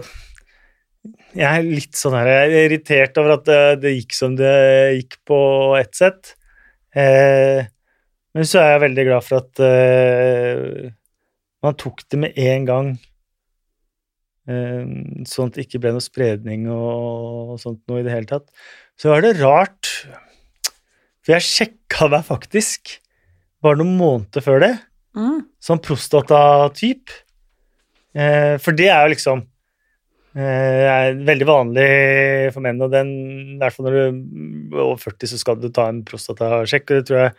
jeg 1.31 1.47
er 1.47 1.63
litt 1.63 1.95
sånn 1.95 2.17
her 2.17 2.27
Jeg 2.27 2.49
er 2.51 2.65
irritert 2.67 3.19
over 3.21 3.37
at 3.37 3.45
det, 3.47 3.59
det 3.85 3.93
gikk 3.95 4.17
som 4.17 4.35
det 4.35 4.55
gikk 4.97 5.21
på 5.27 5.39
ett 5.79 5.95
sett. 5.95 6.33
Eh, 6.91 7.63
men 8.35 8.47
så 8.47 8.59
er 8.59 8.73
jeg 8.73 8.83
veldig 8.83 9.05
glad 9.07 9.27
for 9.27 9.39
at 9.39 9.63
eh, 9.63 10.91
man 11.63 11.75
tok 11.79 12.03
det 12.09 12.19
med 12.19 12.37
en 12.41 12.65
gang. 12.67 12.91
Eh, 14.49 14.85
sånn 15.29 15.51
at 15.51 15.57
det 15.57 15.67
ikke 15.67 15.81
ble 15.83 15.91
noe 15.95 16.03
spredning 16.03 16.65
og, 16.73 17.57
sånt 17.61 17.81
noe 17.89 18.01
i 18.01 18.05
det 18.07 18.13
hele 18.15 18.29
tatt. 18.29 18.47
Så 18.97 19.11
var 19.13 19.21
det 19.25 19.35
rart 19.39 19.89
For 21.21 21.35
jeg 21.35 21.45
sjekka 21.45 22.07
meg 22.09 22.25
faktisk 22.25 22.95
bare 23.61 23.77
noen 23.77 23.97
måneder 23.99 24.41
før 24.45 24.63
det 24.63 24.73
Mm. 25.11 25.41
som 25.59 25.77
prostatatyp. 25.77 27.09
Eh, 28.15 28.55
for 28.63 28.71
det 28.71 28.87
er 28.87 29.01
jo 29.03 29.11
liksom 29.11 29.41
eh, 30.35 30.87
er 30.87 31.17
veldig 31.27 31.47
vanlig 31.49 32.53
for 32.55 32.63
menn, 32.63 32.79
og 32.81 32.93
den, 32.93 33.09
i 33.55 33.59
hvert 33.59 33.75
fall 33.75 33.89
når 33.89 33.97
du 33.97 33.99
er 33.99 34.79
over 34.85 35.01
40, 35.03 35.27
så 35.27 35.39
skal 35.41 35.59
du 35.59 35.67
ta 35.67 35.89
en 35.91 35.99
prostatasjekk, 36.07 36.85
og 36.87 36.95
det 37.01 37.07
tror 37.09 37.19
jeg 37.25 37.33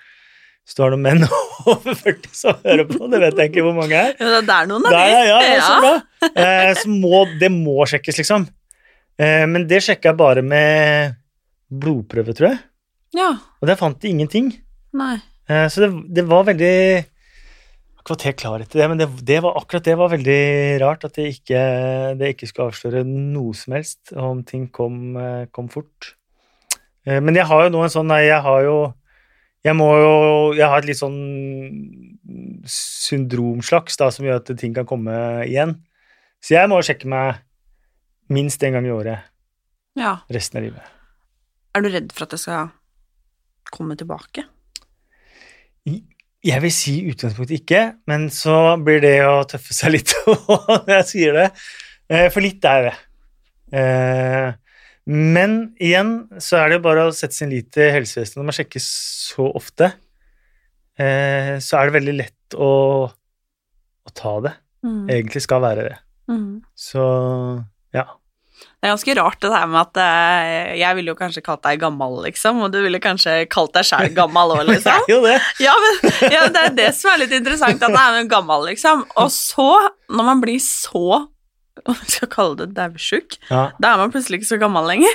hvis 0.62 0.76
du 0.78 0.82
har 0.84 0.92
noen 0.94 1.02
menn 1.02 1.24
over 1.72 1.94
40 1.98 2.28
som 2.38 2.58
hører 2.62 2.86
på, 2.90 3.06
det 3.10 3.18
vet 3.22 3.40
jeg 3.42 3.50
ikke 3.52 3.64
hvor 3.66 3.74
mange 3.80 3.98
er. 3.98 4.12
Ja, 4.20 4.40
det 4.46 4.54
er 4.56 4.68
noen 4.70 4.86
av 4.86 4.94
Der, 4.94 5.08
de. 5.10 5.22
ja, 5.28 5.38
ja, 5.42 5.62
så 5.66 5.78
bra. 5.82 5.94
Eh, 6.32 6.72
så 6.78 6.92
må, 6.92 7.22
det 7.40 7.50
må 7.54 7.82
sjekkes, 7.90 8.20
liksom. 8.22 8.46
Eh, 9.18 9.44
men 9.50 9.66
det 9.70 9.82
sjekka 9.84 10.12
jeg 10.12 10.20
bare 10.22 10.42
med 10.46 11.16
blodprøve, 11.72 12.34
tror 12.36 12.52
jeg, 12.52 12.60
Ja. 13.18 13.30
og 13.60 13.68
der 13.68 13.76
fant 13.80 13.98
de 14.02 14.08
ingenting. 14.12 14.52
Nei. 14.96 15.16
Eh, 15.50 15.66
Så 15.72 15.82
det, 15.82 15.90
det 16.14 16.24
var 16.30 16.44
veldig 16.46 16.70
Jeg 17.02 17.06
har 18.06 18.16
ikke 18.16 18.28
helt 18.30 18.40
klarhet 18.42 18.74
i 18.74 18.78
det, 18.80 18.88
men 18.90 18.98
det, 19.02 19.06
det 19.26 19.38
var, 19.44 19.54
akkurat 19.60 19.84
det 19.86 19.94
var 19.98 20.10
veldig 20.10 20.40
rart. 20.82 21.04
At 21.06 21.14
det 21.18 21.26
ikke, 21.36 21.60
det 22.18 22.32
ikke 22.34 22.48
skulle 22.50 22.70
avsløre 22.72 23.02
noe 23.06 23.54
som 23.54 23.74
helst 23.76 24.10
om 24.18 24.40
ting 24.46 24.64
kom, 24.74 25.14
kom 25.54 25.68
fort. 25.70 26.14
Men 27.06 27.34
jeg 27.38 27.46
har 27.50 27.62
jo 27.66 27.70
nå 27.74 27.82
en 27.86 27.92
sånn 27.94 28.10
Nei, 28.10 28.24
jeg 28.28 28.42
har 28.42 28.62
jo 28.66 28.74
Jeg 29.62 29.76
må 29.78 29.86
jo 29.94 30.12
Jeg 30.58 30.66
har 30.68 30.78
et 30.82 30.88
litt 30.90 30.98
sånn 30.98 31.18
syndromslags 32.66 33.96
da, 34.00 34.08
som 34.14 34.26
gjør 34.26 34.40
at 34.40 34.50
ting 34.60 34.74
kan 34.76 34.86
komme 34.88 35.12
igjen. 35.46 35.76
Så 36.42 36.56
jeg 36.56 36.70
må 36.70 36.78
sjekke 36.82 37.08
meg 37.10 37.40
minst 38.32 38.62
en 38.64 38.72
gang 38.78 38.86
i 38.88 38.92
året 38.94 39.28
Ja. 39.98 40.16
resten 40.32 40.58
av 40.58 40.64
livet. 40.64 40.82
Er 41.74 41.82
du 41.84 41.88
redd 41.92 42.12
for 42.12 42.24
at 42.24 42.30
det 42.34 42.40
skal 42.40 42.70
komme 43.72 43.96
tilbake? 43.96 44.44
Jeg 46.42 46.58
vil 46.64 46.72
si 46.74 46.94
utgangspunktet 47.06 47.60
ikke, 47.60 47.80
men 48.10 48.26
så 48.34 48.74
blir 48.82 48.98
det 49.04 49.14
å 49.26 49.44
tøffe 49.46 49.74
seg 49.76 49.92
litt 49.94 50.14
når 50.26 50.88
jeg 50.96 51.06
sier 51.10 51.36
det. 51.38 51.48
Eh, 52.10 52.28
For 52.34 52.42
litt 52.42 52.64
er 52.66 52.88
det. 52.88 52.96
Men 55.10 55.72
igjen 55.82 56.14
så 56.38 56.60
er 56.60 56.70
det 56.70 56.78
jo 56.78 56.84
bare 56.84 57.08
å 57.08 57.14
sette 57.16 57.34
sin 57.34 57.50
lit 57.50 57.72
til 57.74 57.90
helsevesenet. 57.90 58.38
Når 58.38 58.48
man 58.48 58.56
sjekkes 58.56 58.86
så 59.32 59.48
ofte, 59.50 59.90
eh, 61.00 61.56
så 61.58 61.80
er 61.80 61.90
det 61.90 61.96
veldig 61.98 62.16
lett 62.20 62.56
å, 62.58 62.72
å 63.10 64.14
ta 64.14 64.34
det. 64.46 64.54
Mm. 64.86 65.04
Egentlig 65.10 65.42
skal 65.42 65.62
være 65.64 65.88
det. 65.90 65.96
Mm. 66.30 66.62
Så 66.78 67.02
ja. 67.94 68.06
Det 68.62 68.86
er 68.86 68.92
ganske 68.92 69.14
rart 69.18 69.40
det 69.42 69.50
der 69.50 69.66
med 69.70 69.80
at 69.80 69.98
eh, 70.02 70.70
jeg 70.78 70.98
ville 70.98 71.12
jo 71.12 71.18
kanskje 71.18 71.42
kalt 71.42 71.64
deg 71.66 71.82
gammal, 71.82 72.20
liksom, 72.22 72.62
og 72.62 72.70
du 72.74 72.78
ville 72.84 73.02
kanskje 73.02 73.40
kalt 73.50 73.74
deg 73.74 73.86
sjæl 73.88 74.14
gammal 74.14 74.54
òg, 74.54 74.64
Det 74.68 74.76
liksom. 74.76 75.02
er 75.02 75.10
jo 75.10 75.20
det. 75.26 75.36
Ja, 75.66 75.74
men 75.82 76.32
ja, 76.34 76.46
det 76.46 76.64
er 76.68 76.74
det 76.78 76.88
som 76.98 77.10
er 77.12 77.24
litt 77.24 77.34
interessant, 77.36 77.82
at 77.82 77.98
jeg 77.98 78.22
er 78.22 78.30
gammal, 78.30 78.66
liksom. 78.70 79.02
Og 79.18 79.30
så, 79.34 79.68
når 80.10 80.30
man 80.30 80.42
blir 80.44 80.62
så 80.62 81.24
om 81.88 81.96
vi 81.96 82.10
skal 82.12 82.28
kalle 82.28 82.56
det 82.60 82.66
daudsjuk, 82.76 83.38
Ja. 83.48 83.62
da 83.80 83.92
er 83.94 84.00
man 84.02 84.10
plutselig 84.12 84.40
ikke 84.42 84.48
så 84.50 84.58
gammel 84.60 84.84
lenger. 84.90 85.14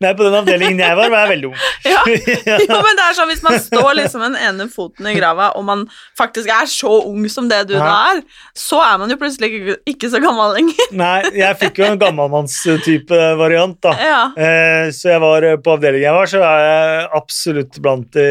Nei, 0.00 0.12
på 0.16 0.24
den 0.24 0.36
avdelingen 0.38 0.78
jeg 0.80 0.96
var, 0.96 1.10
var 1.12 1.26
jeg 1.26 1.32
veldig 1.34 1.50
ung. 1.50 1.58
Ja. 1.88 2.00
Jo, 2.68 2.78
men 2.84 2.96
det 2.98 3.04
er 3.04 3.16
sånn, 3.18 3.28
Hvis 3.30 3.42
man 3.44 3.58
står 3.60 3.90
liksom 3.98 4.24
den 4.24 4.36
ene 4.40 4.66
foten 4.72 5.06
i 5.10 5.14
grava, 5.18 5.50
og 5.58 5.66
man 5.68 5.84
faktisk 6.18 6.48
er 6.52 6.66
så 6.70 6.90
ung 7.10 7.28
som 7.32 7.48
det 7.52 7.60
du 7.68 7.74
da 7.76 7.92
er, 8.14 8.22
så 8.56 8.80
er 8.84 8.98
man 9.02 9.12
jo 9.12 9.18
plutselig 9.20 9.52
ikke, 9.60 9.76
ikke 9.94 10.10
så 10.12 10.20
gammel 10.24 10.56
lenger. 10.56 10.90
Nei, 10.96 11.14
jeg 11.38 11.60
fikk 11.60 11.82
jo 11.82 11.88
en 11.90 12.00
gammalmannstype 12.00 13.20
variant, 13.40 13.76
da. 13.84 13.94
Ja. 14.00 14.20
Eh, 14.36 14.90
Så 14.96 15.12
jeg 15.12 15.20
var 15.22 15.44
på 15.62 15.76
avdelingen 15.76 16.08
jeg 16.08 16.16
var, 16.16 16.30
så 16.30 16.40
er 16.46 16.62
jeg 16.64 17.08
absolutt 17.20 17.80
blant 17.84 18.08
de, 18.16 18.28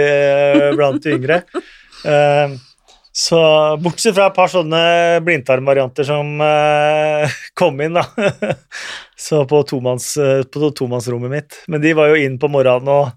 blant 0.78 1.04
de 1.04 1.14
yngre. 1.18 1.42
Eh, 2.08 2.58
Så 3.18 3.38
bortsett 3.82 4.14
fra 4.14 4.28
et 4.30 4.36
par 4.36 4.50
sånne 4.52 4.80
blindtarmvarianter 5.26 6.06
som 6.06 6.36
eh, 6.46 7.38
kom 7.58 7.80
inn, 7.82 7.98
da. 7.98 8.04
Så 9.28 9.42
på, 9.50 9.64
tomanns, 9.66 10.12
eh, 10.22 10.44
på 10.46 10.70
tomannsrommet 10.78 11.34
mitt. 11.34 11.58
Men 11.66 11.82
de 11.82 11.96
var 11.98 12.12
jo 12.12 12.20
inn 12.22 12.38
på 12.38 12.50
morgenen 12.54 12.92
og 12.94 13.16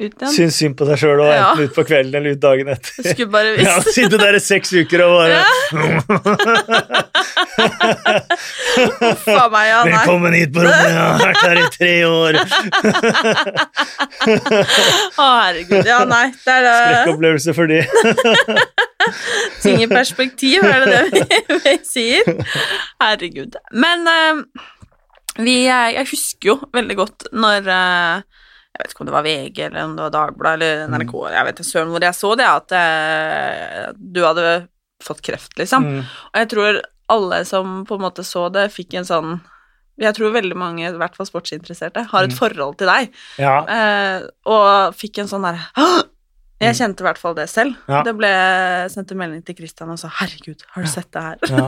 Ut 0.00 0.14
igjen. 0.16 0.32
Syns 0.32 0.56
synd 0.56 0.76
på 0.78 0.86
deg 0.88 0.96
sjøl, 0.96 1.20
og 1.20 1.28
enten 1.28 1.66
ut 1.68 1.74
på 1.76 1.82
kvelden 1.84 2.14
eller 2.16 2.32
ut 2.32 2.40
dagen 2.40 2.70
etter. 2.72 3.04
Skulle 3.04 3.28
bare 3.34 3.50
visst. 3.58 3.68
Ja. 3.68 3.74
Sitte 3.92 4.16
der 4.22 4.38
i 4.38 4.40
seks 4.40 4.72
uker 4.72 5.02
og 5.04 5.12
bare 5.18 5.40
Faen 9.20 9.50
meg, 9.52 9.66
ja, 9.68 9.80
nei. 9.84 9.92
Velkommen 9.92 10.32
hit 10.38 10.54
på 10.54 10.64
rommet, 10.64 10.86
jeg 10.86 10.96
har 10.96 11.20
vært 11.20 11.42
her 11.44 11.58
i 11.60 11.68
tre 11.74 11.92
år. 12.08 12.32
Å, 15.20 15.26
herregud. 15.42 15.84
Ja, 15.90 16.00
nei. 16.08 16.26
Det 16.32 16.54
er 16.54 16.62
det 16.64 16.74
Skrekkopplevelse 16.80 17.56
for 17.56 17.66
de. 17.70 17.80
ting 19.64 19.84
i 19.84 19.88
perspektiv, 19.90 20.64
er 20.64 20.84
det 20.84 20.90
det 20.96 21.04
vi, 21.12 21.22
vi 21.66 21.74
sier? 21.86 22.22
Herregud. 23.02 23.52
Men 23.76 24.08
uh, 24.08 24.42
vi 25.40 25.62
Jeg 25.68 26.06
husker 26.10 26.54
jo 26.54 26.56
veldig 26.74 26.96
godt 26.98 27.28
når 27.32 27.68
eh, 27.70 28.39
Jeg 28.70 28.84
vet 28.84 28.92
ikke 28.94 29.02
om 29.02 29.08
det 29.10 29.14
var 29.16 29.26
VG 29.26 29.58
eller 29.66 29.84
om 29.84 29.96
det 29.96 30.04
var 30.06 30.12
Dagbladet 30.14 30.62
eller 30.62 30.88
NRK, 30.94 31.14
jeg 31.34 31.44
vet 31.48 31.58
ikke 31.58 31.68
søren 31.70 31.90
hvor 31.90 32.04
jeg 32.06 32.14
så 32.16 32.30
det, 32.38 32.46
at 32.46 32.72
eh, 32.78 33.88
du 33.98 34.20
hadde 34.24 34.68
fått 35.02 35.22
kreft, 35.26 35.56
liksom. 35.58 35.84
Mm. 35.84 36.04
Og 36.30 36.38
jeg 36.42 36.48
tror 36.52 36.78
alle 37.10 37.40
som 37.48 37.80
på 37.88 37.96
en 37.98 38.04
måte 38.04 38.22
så 38.24 38.46
det, 38.54 38.68
fikk 38.72 38.94
en 39.00 39.08
sånn 39.08 39.40
Jeg 40.00 40.14
tror 40.16 40.30
veldig 40.32 40.56
mange, 40.56 40.86
i 40.88 40.96
hvert 40.96 41.16
fall 41.18 41.26
sportsinteresserte, 41.28 42.06
har 42.08 42.24
et 42.24 42.30
Mm. 42.32 42.36
forhold 42.38 42.78
til 42.78 42.88
deg. 42.88 43.10
Ja. 43.36 43.56
Eh, 43.68 44.22
og 44.48 44.94
fikk 44.96 45.18
en 45.20 45.28
sånn 45.28 45.42
derre 45.44 45.66
Jeg 46.60 46.76
kjente 46.76 47.00
i 47.00 47.04
hvert 47.04 47.18
fall 47.18 47.34
det 47.34 47.48
selv. 47.50 47.74
Mm. 47.84 47.92
Ja. 47.92 48.02
Det 48.04 48.14
ble 48.16 48.30
sendt 48.92 49.12
en 49.12 49.18
melding 49.18 49.44
til 49.44 49.56
Christian 49.56 49.90
og 49.90 49.98
sa 49.98 50.08
'herregud, 50.08 50.62
har 50.72 50.82
du 50.82 50.88
sett 50.88 51.10
det 51.12 51.22
her?' 51.22 51.38
Ja. 51.50 51.66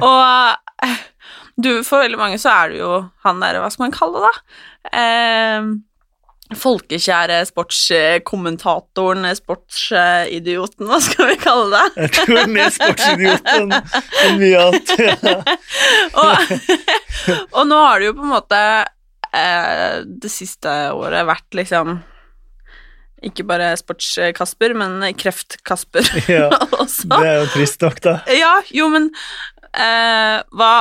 og 0.08 0.96
du, 1.56 1.70
for 1.86 2.04
veldig 2.04 2.20
mange 2.20 2.38
så 2.40 2.52
er 2.52 2.72
du 2.72 2.80
jo 2.82 2.94
han 3.24 3.42
derre, 3.42 3.62
hva 3.62 3.70
skal 3.72 3.86
man 3.86 3.94
kalle 3.96 4.22
det, 4.22 4.32
da? 4.32 4.56
Eh, 5.00 5.68
folkekjære 6.54 7.40
sportskommentatoren, 7.48 9.26
sportsidioten, 9.34 10.86
hva 10.86 10.98
skal 11.02 11.32
vi 11.32 11.38
kalle 11.42 11.70
det? 11.72 12.04
Jeg 12.04 12.12
tror 12.20 12.52
mer 12.52 12.74
sportsidiot 12.74 13.48
enn 13.56 13.72
mye 14.38 14.60
annet. 14.62 14.92
Ja. 15.00 15.38
og, 16.22 16.52
og 17.50 17.64
nå 17.66 17.80
har 17.82 17.98
det 17.98 18.12
jo 18.12 18.18
på 18.20 18.28
en 18.28 18.34
måte 18.36 18.60
eh, 19.34 20.04
det 20.06 20.30
siste 20.30 20.76
året 20.94 21.26
vært 21.26 21.58
liksom 21.58 21.96
ikke 23.26 23.46
bare 23.48 23.72
sports-Kasper, 23.80 24.74
men 24.76 25.00
kreft-Kasper 25.18 26.06
Ja, 26.30 26.50
også. 26.82 27.08
Det 27.10 27.26
er 27.26 27.38
jo 27.40 27.50
trist 27.56 27.82
nok, 27.82 28.00
da. 28.04 28.18
Ja, 28.30 28.58
jo, 28.70 28.86
men 28.92 29.08
eh, 29.72 30.38
hva 30.54 30.72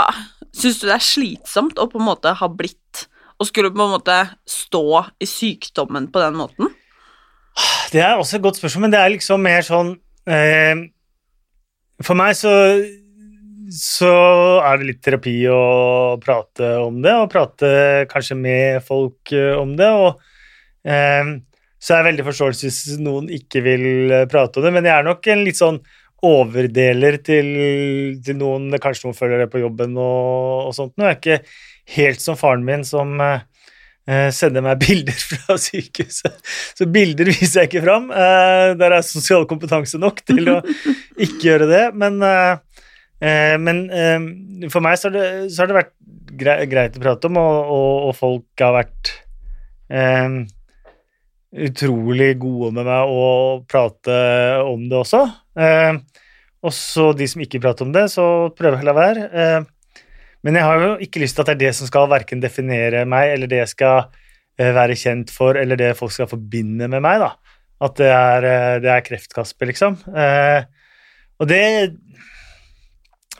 Syns 0.55 0.79
du 0.79 0.87
det 0.87 0.95
er 0.95 1.03
slitsomt 1.03 1.79
å 1.81 1.89
på 1.91 1.99
en 1.99 2.07
måte 2.07 2.31
ha 2.39 2.47
blitt 2.51 3.05
Og 3.39 3.49
skulle 3.49 3.73
på 3.73 3.83
en 3.83 3.95
måte 3.97 4.17
stå 4.47 5.05
i 5.19 5.27
sykdommen 5.27 6.07
på 6.13 6.23
den 6.23 6.37
måten? 6.39 6.71
Det 7.91 8.01
er 8.03 8.19
også 8.19 8.37
et 8.37 8.43
godt 8.43 8.59
spørsmål, 8.59 8.87
men 8.87 8.93
det 8.95 8.99
er 8.99 9.11
liksom 9.13 9.43
mer 9.43 9.63
sånn 9.63 9.93
eh, 10.27 10.85
For 12.03 12.17
meg 12.19 12.35
så 12.39 12.53
så 13.71 14.11
er 14.61 14.77
det 14.77 14.87
litt 14.89 15.01
terapi 15.03 15.33
å 15.49 16.17
prate 16.21 16.75
om 16.83 16.99
det, 17.01 17.13
og 17.17 17.31
prate 17.31 17.69
kanskje 18.11 18.37
med 18.37 18.83
folk 18.85 19.31
eh, 19.33 19.55
om 19.57 19.71
det. 19.77 19.89
Og 19.89 20.19
eh, 20.85 21.31
så 21.79 21.93
er 21.93 22.01
jeg 22.01 22.07
veldig 22.11 22.27
forståelse 22.27 22.67
hvis 22.67 22.99
noen 23.01 23.29
ikke 23.33 23.63
vil 23.65 23.87
eh, 24.11 24.27
prate 24.29 24.61
om 24.61 24.67
det, 24.67 24.73
men 24.75 24.89
jeg 24.89 24.95
er 24.99 25.07
nok 25.07 25.31
en 25.31 25.43
litt 25.47 25.59
sånn 25.59 25.81
overdeler 26.23 27.19
til, 27.23 27.49
til 28.23 28.37
noen, 28.39 28.69
kanskje 28.81 29.07
noen 29.07 29.17
følger 29.17 29.43
det 29.43 29.49
på 29.51 29.61
jobben 29.61 29.97
og, 29.99 30.69
og 30.69 30.77
sånt. 30.77 30.95
Nå 30.95 31.05
er 31.05 31.15
jeg 31.15 31.21
ikke 31.21 31.41
helt 31.97 32.23
som 32.23 32.39
faren 32.39 32.65
min 32.65 32.85
som 32.87 33.19
eh, 33.21 34.29
sender 34.33 34.63
meg 34.65 34.81
bilder 34.85 35.17
fra 35.33 35.57
sykehuset. 35.61 36.39
Så 36.77 36.87
bilder 36.91 37.29
viser 37.31 37.63
jeg 37.63 37.71
ikke 37.71 37.85
fram. 37.85 38.09
Eh, 38.11 38.71
der 38.79 38.97
er 38.97 39.05
sosial 39.05 39.47
kompetanse 39.49 40.01
nok 40.01 40.23
til 40.25 40.55
å 40.55 40.59
ikke 41.17 41.41
gjøre 41.49 41.69
det. 41.71 41.85
Men, 41.97 42.19
eh, 42.25 42.81
eh, 43.21 43.55
men 43.61 43.85
eh, 43.91 44.69
for 44.73 44.85
meg 44.85 44.99
så 45.01 45.11
har 45.11 45.17
det, 45.17 45.29
så 45.53 45.63
har 45.63 45.71
det 45.71 45.79
vært 45.83 45.95
greit 46.35 46.97
å 46.97 47.03
prate 47.03 47.29
om, 47.29 47.39
og, 47.39 47.71
og, 47.71 47.91
og 48.09 48.17
folk 48.17 48.63
har 48.63 48.75
vært 48.75 49.13
eh, 49.93 50.41
utrolig 51.65 52.33
gode 52.41 52.73
med 52.75 52.87
meg 52.87 53.11
å 53.15 53.27
prate 53.69 54.15
om 54.67 54.87
det 54.89 55.03
også. 55.05 55.25
Eh, 55.55 55.95
og 56.65 56.73
så 56.73 57.11
de 57.17 57.27
som 57.29 57.43
ikke 57.43 57.61
prater 57.63 57.87
om 57.87 57.93
det, 57.95 58.07
så 58.13 58.25
prøver 58.57 58.79
jeg 58.79 58.85
å 58.85 58.89
la 58.89 58.95
være. 58.97 59.25
Eh, 59.31 60.03
men 60.45 60.59
jeg 60.59 60.67
har 60.67 60.83
jo 60.83 60.91
ikke 61.01 61.21
lyst 61.23 61.37
til 61.37 61.45
at 61.45 61.51
det 61.51 61.55
er 61.55 61.63
det 61.65 61.73
som 61.77 61.89
skal 61.89 62.09
verken 62.11 62.43
definere 62.43 63.05
meg, 63.09 63.33
eller 63.33 63.49
det 63.51 63.61
jeg 63.63 63.73
skal 63.73 63.97
eh, 64.59 64.71
være 64.75 64.97
kjent 64.99 65.33
for, 65.33 65.57
eller 65.59 65.79
det 65.79 65.95
folk 65.99 66.13
skal 66.15 66.29
forbinde 66.31 66.89
med 66.91 67.03
meg, 67.05 67.23
da. 67.23 67.31
At 67.85 67.97
det 67.99 68.07
er, 68.07 68.45
det 68.79 68.91
er 68.93 69.01
kreftkasper, 69.03 69.67
liksom. 69.67 69.97
Og 71.35 71.47
det 71.49 71.63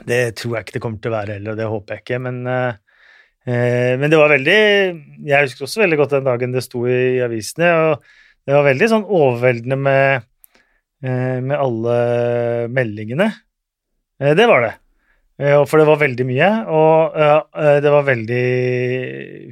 Det 0.04 0.18
tror 0.36 0.58
jeg 0.58 0.66
ikke 0.66 0.74
det 0.74 0.82
kommer 0.84 1.00
til 1.00 1.08
å 1.08 1.14
være 1.14 1.38
heller, 1.38 1.54
og 1.54 1.56
det 1.56 1.68
håper 1.72 1.94
jeg 1.96 2.04
ikke, 2.04 2.18
men 2.20 2.42
men 3.46 4.10
det 4.10 4.18
var 4.18 4.32
veldig 4.34 4.58
Jeg 5.24 5.46
husker 5.46 5.64
også 5.64 5.80
veldig 5.80 5.98
godt 6.02 6.16
den 6.18 6.26
dagen 6.26 6.52
det 6.52 6.64
sto 6.66 6.82
i 6.84 7.16
avisene, 7.24 7.70
og 7.80 8.04
det 8.44 8.58
var 8.58 8.66
veldig 8.66 8.88
sånn 8.92 9.06
overveldende 9.08 9.78
med, 9.80 10.26
med 11.42 11.56
alle 11.58 11.96
meldingene. 12.72 13.30
Eh, 14.20 14.34
Det 14.34 14.46
var 14.48 14.62
det. 14.64 14.74
Eh, 15.38 15.64
For 15.68 15.78
det 15.78 15.86
var 15.86 16.00
veldig 16.00 16.26
mye, 16.26 16.50
og 16.72 17.16
eh, 17.16 17.80
det 17.84 17.92
var 17.92 18.06
veldig 18.08 18.44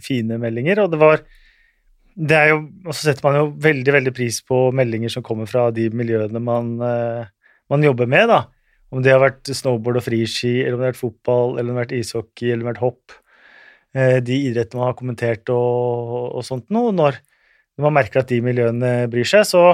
fine 0.04 0.38
meldinger, 0.40 0.84
og 0.84 0.92
det 0.92 1.00
var 1.00 1.24
det 2.14 2.36
er 2.38 2.48
jo, 2.52 2.58
Og 2.86 2.94
så 2.94 3.08
setter 3.10 3.24
man 3.26 3.36
jo 3.40 3.46
veldig 3.58 3.92
veldig 3.92 4.12
pris 4.14 4.36
på 4.46 4.70
meldinger 4.70 5.10
som 5.10 5.24
kommer 5.26 5.48
fra 5.50 5.70
de 5.74 5.88
miljøene 5.90 6.38
man, 6.40 6.76
eh, 6.80 7.26
man 7.68 7.82
jobber 7.82 8.06
med. 8.06 8.28
da. 8.28 8.44
Om 8.92 9.02
det 9.02 9.10
har 9.10 9.18
vært 9.18 9.50
snowboard 9.50 9.96
og 9.98 10.04
friski, 10.06 10.60
eller 10.62 10.74
om 10.76 10.80
det 10.80 10.86
har 10.86 10.92
vært 10.92 11.02
fotball, 11.02 11.58
eller 11.58 11.70
om 11.70 11.74
det 11.74 11.80
har 11.80 11.86
vært 11.88 11.98
ishockey, 11.98 12.52
eller 12.52 12.54
om 12.54 12.60
det 12.60 12.66
har 12.68 12.74
vært 12.74 12.86
hopp. 12.86 13.12
Eh, 13.94 14.20
De 14.20 14.36
idrettene 14.46 14.78
man 14.78 14.92
har 14.92 14.94
kommentert 14.94 15.50
og, 15.50 16.36
og 16.38 16.44
sånt 16.46 16.70
noe. 16.70 16.92
Når, 16.94 17.18
man 17.82 17.96
merker 17.98 18.22
at 18.22 18.28
de 18.30 18.40
miljøene 18.40 19.10
bryr 19.10 19.26
seg, 19.26 19.42
så 19.50 19.64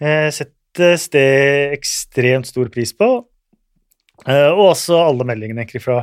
eh, 0.00 0.30
settes 0.30 0.55
det 0.78 0.92
ekstremt 1.76 2.48
stor 2.48 2.70
pris 2.72 2.92
på. 2.96 3.08
Eh, 4.26 4.50
og 4.50 4.72
også 4.72 4.98
alle 5.02 5.26
meldingene 5.28 5.62
egentlig 5.64 5.84
fra, 5.84 6.02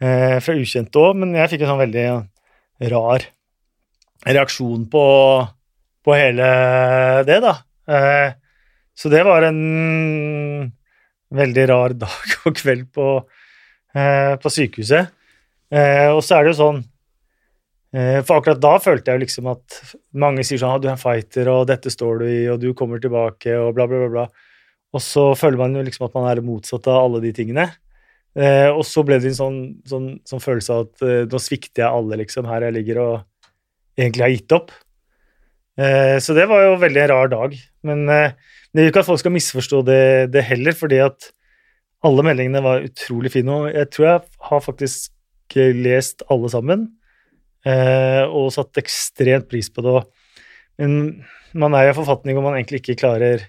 eh, 0.00 0.38
fra 0.42 0.56
ukjente 0.56 1.00
òg, 1.00 1.16
men 1.20 1.34
jeg 1.36 1.52
fikk 1.52 1.64
en 1.64 1.72
sånn 1.72 1.82
veldig 1.84 2.06
rar 2.90 3.26
reaksjon 4.26 4.86
på, 4.90 5.04
på 6.04 6.16
hele 6.16 6.50
det, 7.28 7.40
da. 7.44 7.54
Eh, 7.90 8.32
så 8.96 9.08
det 9.12 9.22
var 9.24 9.46
en 9.48 9.60
veldig 11.30 11.66
rar 11.70 11.94
dag 12.04 12.36
og 12.44 12.56
kveld 12.58 12.88
på, 12.94 13.08
eh, 13.94 14.34
på 14.40 14.52
sykehuset. 14.52 15.12
Eh, 15.70 16.08
og 16.10 16.22
så 16.26 16.36
er 16.36 16.44
det 16.44 16.54
jo 16.54 16.60
sånn 16.64 16.80
eh, 16.82 16.89
For 17.90 18.36
akkurat 18.36 18.60
da 18.62 18.76
følte 18.78 19.10
jeg 19.10 19.24
liksom 19.24 19.48
at 19.50 19.78
mange 20.14 20.44
sier 20.46 20.60
sånn 20.60 20.76
at 20.76 20.82
du 20.84 20.86
er 20.86 20.92
en 20.92 21.00
fighter, 21.00 21.48
og 21.50 21.64
dette 21.66 21.90
står 21.90 22.20
du 22.20 22.26
i, 22.28 22.44
og 22.52 22.60
du 22.62 22.68
kommer 22.78 23.02
tilbake, 23.02 23.56
og 23.58 23.72
bla, 23.74 23.88
bla, 23.90 24.04
bla. 24.04 24.10
bla. 24.14 24.50
Og 24.94 25.02
så 25.02 25.24
føler 25.38 25.58
man 25.60 25.74
jo 25.74 25.84
liksom 25.86 26.06
at 26.08 26.14
man 26.18 26.28
er 26.30 26.38
det 26.40 26.46
motsatte 26.46 26.90
av 26.90 27.06
alle 27.06 27.22
de 27.24 27.32
tingene. 27.34 27.66
Eh, 28.38 28.68
og 28.70 28.84
så 28.86 29.02
ble 29.06 29.18
det 29.22 29.32
en 29.32 29.38
sånn, 29.40 29.58
sånn, 29.90 30.06
sånn 30.26 30.42
følelse 30.42 30.76
av 30.76 30.86
at 30.86 31.04
eh, 31.06 31.26
nå 31.30 31.40
svikter 31.42 31.84
jeg 31.84 31.90
alle, 31.90 32.20
liksom, 32.22 32.46
her 32.50 32.66
jeg 32.66 32.76
ligger 32.78 33.02
og 33.02 33.14
egentlig 33.98 34.26
har 34.26 34.34
gitt 34.34 34.56
opp. 34.56 34.72
Eh, 35.80 36.16
så 36.22 36.34
det 36.36 36.46
var 36.50 36.64
jo 36.66 36.80
veldig 36.82 37.04
en 37.04 37.12
rar 37.12 37.30
dag. 37.32 37.56
Men 37.86 38.04
eh, 38.10 38.34
det 38.70 38.84
gjør 38.84 38.94
ikke 38.94 39.04
at 39.04 39.10
folk 39.10 39.22
skal 39.22 39.34
misforstå 39.34 39.82
det, 39.86 40.02
det 40.34 40.46
heller, 40.46 40.76
fordi 40.78 41.02
at 41.02 41.30
alle 42.06 42.24
meldingene 42.24 42.62
var 42.64 42.86
utrolig 42.86 43.32
fine, 43.34 43.52
og 43.52 43.74
jeg 43.74 43.90
tror 43.92 44.06
jeg 44.06 44.20
har 44.50 44.62
faktisk 44.64 45.10
lest 45.76 46.22
alle 46.32 46.48
sammen, 46.48 46.86
eh, 46.86 46.99
og 47.68 48.46
satt 48.54 48.78
ekstremt 48.80 49.48
pris 49.50 49.68
på 49.68 49.82
det. 49.84 49.98
Men 50.80 50.94
man 51.52 51.74
er 51.76 51.88
i 51.88 51.90
en 51.92 51.98
forfatning 51.98 52.36
hvor 52.36 52.46
man 52.46 52.56
egentlig 52.56 52.80
ikke 52.80 53.00
klarer 53.02 53.42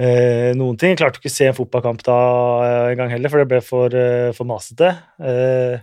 eh, 0.00 0.50
noen 0.58 0.78
ting. 0.80 0.94
Jeg 0.94 1.00
klarte 1.02 1.20
ikke 1.20 1.30
å 1.30 1.34
se 1.36 1.48
en 1.50 1.56
fotballkamp 1.56 2.02
da 2.06 2.18
eh, 2.64 2.86
en 2.92 3.00
gang 3.02 3.12
heller, 3.14 3.32
for 3.32 3.42
det 3.42 3.50
ble 3.50 3.60
for, 3.64 3.96
eh, 3.96 4.30
for 4.36 4.48
masete. 4.48 4.92
Eh, 5.20 5.76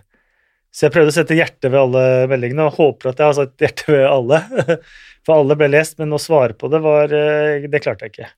så 0.74 0.86
jeg 0.86 0.94
prøvde 0.94 1.14
å 1.14 1.16
sette 1.16 1.38
hjertet 1.38 1.70
ved 1.72 1.80
alle 1.80 2.02
meldingene, 2.30 2.66
og 2.68 2.76
håper 2.76 3.12
at 3.12 3.22
jeg 3.22 3.30
har 3.30 3.38
satt 3.38 3.64
hjertet 3.64 3.88
ved 3.94 4.04
alle. 4.08 4.42
For 5.26 5.42
alle 5.42 5.56
ble 5.60 5.66
lest, 5.68 5.98
men 5.98 6.14
å 6.14 6.20
svare 6.22 6.54
på 6.56 6.70
det 6.72 6.78
var 6.80 7.10
eh, 7.12 7.66
Det 7.68 7.80
klarte 7.84 8.06
jeg 8.06 8.12
ikke. 8.14 8.28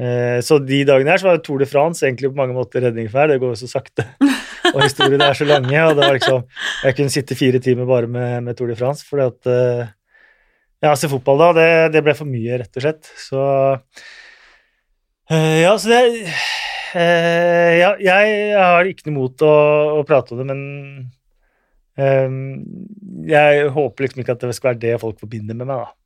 Eh, 0.00 0.38
Så 0.42 0.56
de 0.58 0.80
dagene 0.88 1.12
her 1.12 1.20
så 1.22 1.28
var 1.28 1.42
Tour 1.44 1.60
de 1.62 1.68
France 1.70 2.02
egentlig 2.02 2.32
på 2.32 2.38
mange 2.40 2.56
måter 2.56 2.82
redning 2.82 3.06
for 3.12 3.20
meg. 3.20 3.34
Det 3.34 3.42
går 3.44 3.52
jo 3.52 3.60
så 3.60 3.68
sakte, 3.70 4.06
og 4.72 4.82
historiene 4.82 5.30
er 5.30 5.38
så 5.38 5.46
lange. 5.48 5.76
og 5.84 5.96
det 5.96 6.04
var 6.04 6.16
liksom, 6.16 6.44
Jeg 6.84 6.96
kunne 6.98 7.14
sitte 7.14 7.38
fire 7.38 7.60
timer 7.62 7.88
bare 7.88 8.10
med, 8.10 8.44
med 8.46 8.58
Tour 8.58 8.70
de 8.72 8.76
France, 8.78 9.06
fordi 9.08 9.26
at 9.30 9.50
eh, 9.52 9.88
Ja, 10.84 10.94
se 10.98 11.08
fotball 11.10 11.40
da, 11.40 11.50
det, 11.56 11.68
det 11.96 12.04
ble 12.04 12.14
for 12.18 12.28
mye, 12.28 12.60
rett 12.62 12.78
og 12.78 12.84
slett. 12.84 13.10
Så 13.20 13.42
Eh, 15.26 15.60
ja, 15.64 15.72
så 15.78 15.90
det 15.90 16.00
eh, 16.94 17.72
ja, 17.80 17.88
Jeg 17.98 18.52
har 18.54 18.86
ikke 18.86 19.08
noe 19.08 19.14
imot 19.16 19.42
å, 19.42 19.54
å 19.98 20.04
prate 20.06 20.36
om 20.36 20.42
det, 20.42 20.46
men 20.52 20.60
jeg 23.26 23.70
håper 23.72 24.04
liksom 24.04 24.20
ikke 24.20 24.34
at 24.36 24.42
det 24.44 24.52
skal 24.52 24.74
være 24.74 24.82
det 24.82 24.98
folk 25.00 25.16
forbinder 25.22 25.56
med 25.56 25.70
meg, 25.70 25.80
da. 25.80 26.05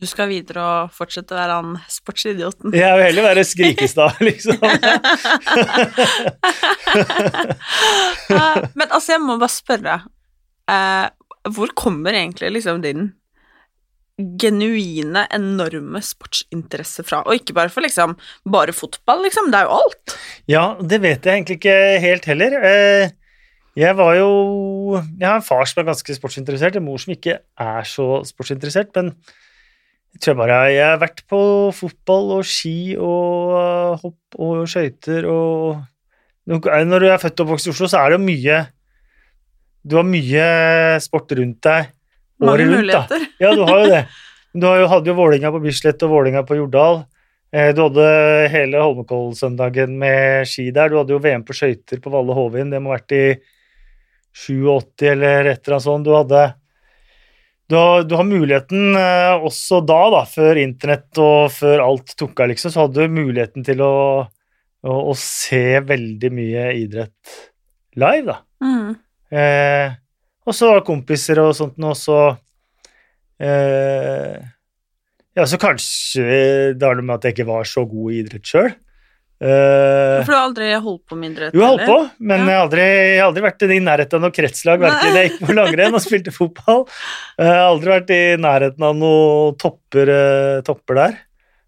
Du 0.00 0.06
skal 0.10 0.26
videre 0.28 0.60
og 0.60 0.90
fortsette 0.96 1.34
å 1.34 1.38
være 1.38 1.54
han 1.60 1.76
sportsidioten. 1.88 2.72
Jeg 2.74 2.96
vil 2.98 3.04
heller 3.06 3.22
være 3.28 3.44
Skrikestad, 3.46 4.10
liksom. 4.26 4.58
Men 8.78 8.88
altså, 8.90 9.12
jeg 9.14 9.22
må 9.22 9.36
bare 9.40 9.52
spørre 9.54 9.94
eh, 10.70 11.06
Hvor 11.54 11.68
kommer 11.78 12.12
egentlig 12.16 12.50
liksom 12.56 12.82
din 12.84 13.12
genuine, 14.40 15.24
enorme 15.34 15.98
sportsinteresse 16.04 17.02
fra? 17.06 17.22
Og 17.26 17.34
ikke 17.40 17.54
bare 17.56 17.70
for 17.72 17.82
liksom 17.82 18.14
bare 18.50 18.72
fotball, 18.74 19.24
liksom. 19.26 19.48
Det 19.50 19.58
er 19.58 19.64
jo 19.66 19.74
alt. 19.78 20.14
Ja, 20.50 20.64
det 20.78 21.00
vet 21.02 21.26
jeg 21.26 21.34
egentlig 21.40 21.56
ikke 21.58 21.78
helt 22.04 22.24
heller. 22.30 22.50
Eh, 22.70 23.06
Jeg 23.74 23.96
var 23.98 24.14
jo 24.14 24.28
Jeg 25.18 25.26
har 25.26 25.40
en 25.40 25.42
far 25.42 25.64
som 25.66 25.80
er 25.82 25.88
ganske 25.88 26.14
sportsinteressert, 26.14 26.76
en 26.78 26.84
mor 26.86 26.98
som 27.02 27.10
ikke 27.16 27.40
er 27.58 27.82
så 27.90 28.20
sportsinteressert, 28.26 28.92
men 28.94 29.10
jeg 30.14 30.22
tror 30.22 30.36
bare 30.38 30.58
Jeg 30.70 30.84
har 30.86 31.00
vært 31.02 31.24
på 31.30 31.40
fotball 31.74 32.30
og 32.38 32.46
ski 32.46 32.94
og 32.94 33.54
uh, 33.54 33.98
hopp 33.98 34.38
og 34.38 34.62
skøyter 34.70 35.26
og 35.30 35.82
Når 36.46 37.02
du 37.02 37.08
er 37.10 37.18
født 37.22 37.40
og 37.40 37.46
oppvokst 37.48 37.68
i 37.68 37.74
Oslo, 37.74 37.90
så 37.90 38.02
er 38.02 38.12
det 38.12 38.20
jo 38.20 38.26
mye 38.28 38.60
Du 39.82 39.96
har 39.98 40.06
mye 40.06 40.46
sport 41.02 41.34
rundt 41.38 41.60
deg 41.66 41.90
året 42.44 42.68
rundt, 42.68 42.90
da. 42.90 43.18
Ja, 43.40 43.52
du 43.54 43.62
har 43.64 43.84
jo 43.84 43.90
det. 43.92 44.04
Du 44.54 44.64
hadde 44.70 45.10
jo 45.10 45.16
Vålinga 45.18 45.50
på 45.50 45.58
Bislett 45.64 46.02
og 46.06 46.12
Vålinga 46.12 46.44
på 46.46 46.54
Jordal. 46.54 47.00
Eh, 47.50 47.72
Du 47.74 47.80
hadde 47.82 48.04
hele 48.52 48.82
Holmenkollsøndagen 48.82 49.96
med 49.98 50.46
ski 50.46 50.68
der. 50.74 50.92
Du 50.92 51.00
hadde 51.00 51.10
jo 51.14 51.18
VM 51.22 51.42
på 51.46 51.56
skøyter 51.58 51.98
på 52.02 52.12
Valle 52.12 52.36
Hovin. 52.36 52.70
Det 52.70 52.78
må 52.82 52.92
ha 52.92 53.00
vært 53.00 53.14
i 53.16 53.24
87 54.44 55.08
eller 55.10 55.50
et 55.50 55.58
eller 55.58 55.76
annet 55.76 55.86
sånt. 55.88 56.06
Du 56.06 56.14
hadde 56.14 56.44
du 57.74 57.78
har, 57.78 58.04
du 58.06 58.14
har 58.14 58.26
muligheten 58.28 58.94
eh, 58.94 59.32
også 59.42 59.80
da, 59.82 59.98
da, 60.14 60.22
før 60.30 60.60
internett 60.62 61.18
og 61.18 61.50
før 61.50 61.82
alt 61.82 62.14
tok 62.14 62.44
av, 62.44 62.52
liksom, 62.52 62.70
så 62.70 62.84
hadde 62.84 63.02
du 63.02 63.16
muligheten 63.16 63.66
til 63.66 63.82
å, 63.82 63.96
å, 64.86 64.94
å 65.10 65.14
se 65.18 65.80
veldig 65.82 66.30
mye 66.34 66.68
idrett 66.78 67.34
live, 67.98 68.30
da. 68.30 68.36
Mm. 68.62 68.94
Eh, 69.34 69.96
og 70.46 70.54
så 70.54 70.70
kompiser 70.86 71.40
og 71.42 71.54
sånt 71.58 71.80
noe, 71.82 71.96
så 71.98 72.18
eh, 73.42 74.38
Ja, 75.34 75.48
så 75.50 75.58
kanskje 75.58 76.24
det 76.78 76.86
har 76.86 76.94
noe 76.94 77.08
med 77.08 77.16
at 77.16 77.26
jeg 77.26 77.34
ikke 77.34 77.48
var 77.48 77.66
så 77.66 77.82
god 77.90 78.12
i 78.12 78.20
idrett 78.22 78.46
sjøl. 78.46 78.70
Eh, 79.44 80.22
For 80.24 80.30
du 80.30 80.36
har 80.38 80.46
aldri 80.46 80.68
holdt 80.80 81.02
på 81.10 81.16
med 81.20 81.34
idrett? 81.34 81.52
jo, 81.52 81.60
jeg 81.60 81.68
holdt 81.68 81.88
på, 81.90 81.96
men 82.24 82.40
Ja. 82.40 82.44
jeg 82.46 82.54
har 82.56 82.62
aldri, 82.64 82.84
jeg 82.86 83.18
har 83.20 83.26
aldri 83.28 83.42
vært 83.44 83.64
i 83.66 83.80
nærheten 83.84 84.14
av 84.16 84.22
noe 84.24 84.32
kretslag, 84.38 84.80
verken 84.80 85.18
jeg 85.18 85.30
gikk 85.30 85.42
på 85.50 85.56
langrenn 85.58 85.94
og 85.98 86.00
spilte 86.00 86.32
fotball. 86.32 86.86
Jeg 87.36 87.50
har 87.50 87.66
aldri 87.68 87.90
vært 87.92 88.12
i 88.14 88.22
nærheten 88.40 88.86
av 88.88 88.94
noen 88.96 89.58
topper, 89.60 90.08
eh, 90.14 90.60
topper 90.64 90.94
der. 91.02 91.18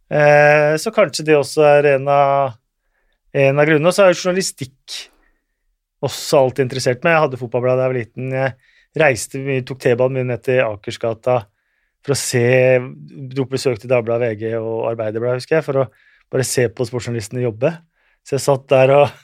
Eh, 0.08 0.76
Så 0.80 0.92
kanskje 0.94 1.24
det 1.26 1.36
også 1.36 1.66
er 1.66 1.90
en 1.96 2.08
av, 2.08 2.54
en 3.34 3.58
av 3.60 3.66
grunnene. 3.66 3.88
Og 3.88 3.92
så 3.92 4.06
er 4.06 4.14
jo 4.14 4.22
journalistikk 4.24 5.10
også 6.02 6.38
alltid 6.46 6.64
interessert 6.70 7.04
meg. 7.04 7.12
Jeg 7.12 7.24
hadde 7.26 7.40
fotballblad 7.42 7.76
da 7.76 7.84
jeg 7.86 7.92
var 7.92 8.00
liten. 8.00 8.32
Jeg 8.32 8.54
reiste 8.96 9.38
mye, 9.44 9.64
tok 9.66 9.80
T-banen 9.84 10.12
min 10.20 10.26
ned 10.32 10.42
til 10.46 10.62
Akersgata 10.64 11.42
for 12.06 12.14
å 12.14 12.16
se 12.16 12.78
Dro 13.34 13.44
på 13.44 13.56
besøk 13.58 13.80
til 13.82 13.90
Dagbladet, 13.90 14.38
VG 14.38 14.54
og 14.60 14.86
Arbeiderbladet, 14.94 15.42
husker 15.42 15.56
jeg, 15.58 15.64
for 15.66 15.82
å 15.82 15.88
bare 16.32 16.44
se 16.46 16.66
på 16.72 16.86
sportsjournalistene 16.88 17.44
jobbe. 17.46 17.70
Så 18.26 18.36
jeg 18.36 18.44
satt 18.46 18.66
der 18.72 18.92
og 18.96 19.22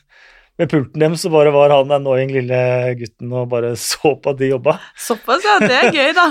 med 0.61 0.69
pulten 0.69 1.01
dem 1.01 1.15
så 1.17 1.31
bare 1.33 1.51
var 1.51 1.73
han 1.73 1.91
annoying 1.97 2.29
lille 2.35 2.59
gutten 3.01 3.31
og 3.33 3.49
bare 3.51 3.73
så 3.81 4.13
på 4.21 4.35
at 4.35 4.39
de 4.39 4.51
jobba. 4.53 4.77
Såpass, 5.01 5.47
ja. 5.49 5.57
Det 5.65 5.79
er 5.79 5.97
gøy, 5.97 6.13
da. 6.19 6.27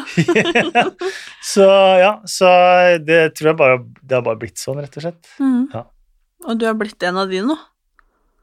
Så 1.52 1.66
ja, 2.00 2.12
så 2.30 2.48
det 3.02 3.18
tror 3.36 3.50
jeg 3.52 3.58
bare 3.60 3.80
Det 4.06 4.14
har 4.16 4.22
bare 4.26 4.40
blitt 4.44 4.62
sånn, 4.62 4.78
rett 4.84 4.96
og 5.00 5.04
slett. 5.08 5.32
Mm. 5.42 5.66
Ja. 5.74 5.82
Og 6.48 6.60
du 6.62 6.68
har 6.70 6.78
blitt 6.78 7.02
en 7.08 7.18
av 7.22 7.30
de 7.34 7.42
nå. 7.50 7.58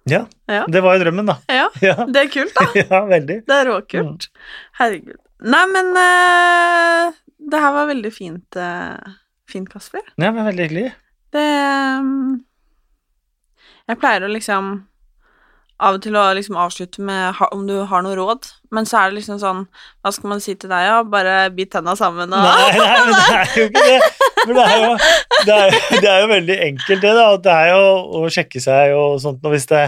Ja, 0.09 0.25
Ja. 0.49 0.62
det 0.71 0.81
var 0.85 0.97
jo 0.97 1.03
drømmen, 1.05 1.27
da. 1.29 1.38
Ja, 1.53 1.69
Ja, 1.85 1.95
det 2.09 2.23
er 2.27 2.31
kult, 2.33 2.55
da. 2.59 2.67
ja 2.81 3.01
veldig. 3.09 3.38
Det 3.49 3.57
er 3.61 3.67
råkult. 3.71 4.29
Herregud. 4.81 5.19
Nei, 5.47 5.64
men 5.71 5.91
uh, 5.95 7.17
det 7.53 7.61
her 7.62 7.75
var 7.77 7.91
veldig 7.91 8.11
fint, 8.14 8.59
uh, 8.59 9.14
fint 9.51 9.69
Kasper. 9.71 10.03
Ja, 10.19 10.33
men 10.35 10.43
veldig 10.49 10.64
hyggelig. 10.67 10.88
Det 11.35 11.49
um, 12.01 12.38
Jeg 13.88 14.01
pleier 14.01 14.25
å 14.25 14.31
liksom 14.33 14.71
av 15.79 15.95
og 15.95 16.03
til 16.03 16.17
å 16.19 16.25
liksom 16.35 16.57
avslutte 16.59 17.03
med 17.07 17.38
om 17.55 17.61
du 17.69 17.77
har 17.87 18.03
noe 18.03 18.17
råd, 18.19 18.49
men 18.75 18.87
så 18.88 18.99
er 18.99 19.11
det 19.11 19.21
liksom 19.21 19.38
sånn 19.38 19.61
Hva 20.03 20.11
skal 20.14 20.33
man 20.33 20.43
si 20.43 20.57
til 20.59 20.73
deg, 20.73 20.87
ja? 20.88 20.97
Bare 21.07 21.37
bit 21.55 21.71
tenna 21.71 21.95
sammen 21.99 22.35
og 22.35 22.43
Nei, 22.43 22.73
nei, 22.75 22.97
men 23.07 23.14
det 23.14 23.37
er 23.37 23.53
jo 23.55 23.67
ikke 23.69 23.85
det. 23.87 24.01
For 24.38 24.57
det 24.57 24.64
er 24.64 24.83
jo, 24.83 24.91
det 25.47 25.55
er, 25.55 25.79
det 26.03 26.11
er 26.11 26.19
jo 26.25 26.29
veldig 26.33 26.59
enkelt, 26.67 27.05
det, 27.05 27.14
da. 27.21 27.29
Det 27.47 27.55
er 27.55 27.71
jo 27.77 27.85
å 28.19 28.33
sjekke 28.33 28.62
seg 28.64 28.97
og 28.99 29.21
sånt 29.23 29.47
og 29.47 29.55
hvis 29.55 29.69
det, 29.71 29.85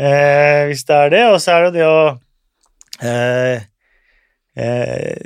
eh, 0.00 0.64
hvis 0.70 0.88
det 0.88 0.96
er 0.96 1.14
det. 1.16 1.22
Og 1.34 1.38
så 1.44 1.58
er 1.58 1.68
det 1.68 1.68
jo 1.68 1.76
det 1.76 1.86
å 1.92 2.00
eh, 3.12 3.68
eh, 4.56 5.16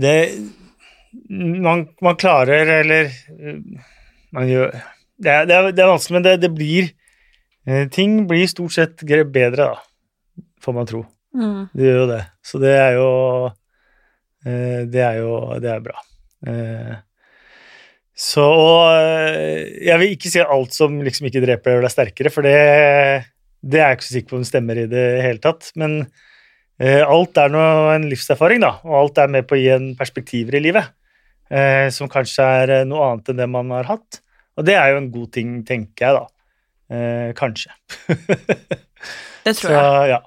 Det 0.00 0.16
man, 1.30 1.88
man 2.02 2.16
klarer, 2.18 2.66
eller 2.80 3.04
eh, 3.04 3.60
man 4.34 4.48
gjør 4.48 4.74
Det 5.20 5.30
er, 5.30 5.46
det 5.46 5.54
er, 5.54 5.70
det 5.76 5.84
er 5.84 5.92
vanskelig, 5.92 6.16
men 6.16 6.26
det, 6.26 6.34
det 6.42 6.50
blir 6.54 6.90
eh, 7.66 7.86
Ting 7.92 8.24
blir 8.30 8.48
stort 8.50 8.74
sett 8.74 9.04
bedre, 9.04 9.70
da, 9.70 10.44
får 10.64 10.76
man 10.76 10.88
tro. 10.88 11.04
Mm. 11.36 11.68
Det 11.72 11.86
gjør 11.86 12.00
jo 12.00 12.08
det. 12.10 12.22
Så 12.42 12.58
det 12.62 12.74
er 12.74 12.96
jo 12.98 13.10
eh, 13.46 14.82
Det 14.90 15.04
er 15.06 15.20
jo 15.22 15.36
Det 15.62 15.70
er 15.70 15.84
bra. 15.84 16.02
Så 18.20 18.44
Jeg 19.84 20.00
vil 20.00 20.14
ikke 20.14 20.30
si 20.32 20.40
alt 20.40 20.74
som 20.76 20.98
liksom 21.04 21.28
ikke 21.28 21.42
dreper 21.44 21.70
deg, 21.70 21.76
gjør 21.76 21.86
deg 21.86 21.92
sterkere, 21.94 22.32
for 22.32 22.44
det, 22.44 22.56
det 23.60 23.80
er 23.80 23.92
jeg 23.92 23.98
ikke 23.98 24.06
så 24.06 24.16
sikker 24.16 24.32
på 24.32 24.40
om 24.40 24.46
stemmer 24.48 24.80
i 24.80 24.88
det 24.90 25.04
hele 25.24 25.40
tatt. 25.40 25.70
Men 25.80 26.02
alt 26.80 27.40
er 27.40 27.52
nå 27.52 27.62
en 27.94 28.08
livserfaring, 28.08 28.64
da, 28.64 28.74
og 28.88 28.96
alt 28.98 29.20
er 29.20 29.32
med 29.32 29.48
på 29.48 29.56
å 29.56 29.60
gi 29.60 29.70
en 29.72 29.92
perspektiver 29.96 30.58
i 30.58 30.64
livet. 30.64 30.88
Eh, 31.50 31.86
Som 31.94 32.10
kanskje 32.12 32.46
er 32.62 32.74
eh, 32.78 32.84
noe 32.88 33.10
annet 33.10 33.32
enn 33.32 33.40
det 33.42 33.48
man 33.50 33.72
har 33.74 33.88
hatt. 33.90 34.20
Og 34.58 34.66
det 34.66 34.76
er 34.76 34.92
jo 34.92 35.00
en 35.00 35.10
god 35.14 35.32
ting, 35.36 35.56
tenker 35.66 36.06
jeg, 36.06 36.20
da. 36.20 36.26
Eh, 36.90 37.32
kanskje. 37.38 37.74
Det 39.44 39.54
tror 39.56 39.70
Så 39.70 39.72
jeg. 39.72 40.08
ja. 40.10 40.18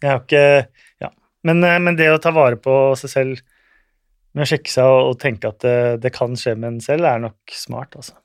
Jeg 0.00 0.10
har 0.10 0.22
ikke 0.24 0.44
Ja. 1.04 1.10
Men, 1.46 1.64
eh, 1.64 1.78
men 1.78 1.96
det 1.96 2.08
å 2.10 2.20
ta 2.22 2.32
vare 2.34 2.58
på 2.58 2.76
seg 2.98 3.12
selv 3.12 3.42
med 4.34 4.46
å 4.46 4.48
sjekke 4.50 4.70
seg 4.72 4.86
og, 4.86 5.12
og 5.12 5.20
tenke 5.22 5.50
at 5.50 5.60
det, 5.62 5.76
det 6.02 6.12
kan 6.14 6.34
skje 6.38 6.56
med 6.56 6.74
en 6.74 6.80
selv, 6.82 7.06
er 7.06 7.22
nok 7.22 7.54
smart, 7.54 7.96
altså. 7.98 8.16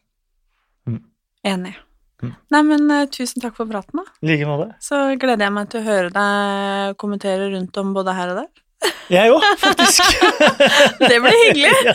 Enig. 1.46 1.76
Mm. 2.24 2.32
Nei, 2.54 2.62
men 2.66 2.86
uh, 2.90 3.06
tusen 3.12 3.44
takk 3.44 3.58
for 3.58 3.70
praten, 3.70 4.00
da. 4.02 4.14
Like 4.26 4.48
måte. 4.50 4.70
Så 4.82 4.98
gleder 5.22 5.46
jeg 5.46 5.54
meg 5.54 5.68
til 5.70 5.82
å 5.82 5.86
høre 5.86 6.14
deg 6.16 6.96
kommentere 7.02 7.50
rundt 7.54 7.78
om 7.82 7.92
både 7.94 8.16
her 8.18 8.32
og 8.34 8.40
der. 8.40 8.64
Jeg 9.14 9.32
òg, 9.34 9.44
faktisk. 9.62 10.04
Det 11.10 11.20
blir 11.22 11.36
hyggelig. 11.44 11.74
ja. 11.88 11.94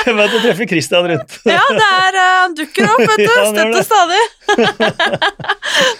Jeg 0.00 0.16
vet 0.16 0.36
å 0.36 0.42
treffe 0.44 0.68
Christian 0.70 1.08
rundt. 1.12 1.38
Ja, 1.48 1.62
det 1.68 1.86
er 1.86 2.20
eh, 2.20 2.34
Han 2.40 2.58
dukker 2.58 2.90
opp, 2.90 3.02
vet 3.04 3.24
du. 3.24 3.32
Støtt 3.52 3.80
og 3.80 3.88
stadig. 3.88 4.22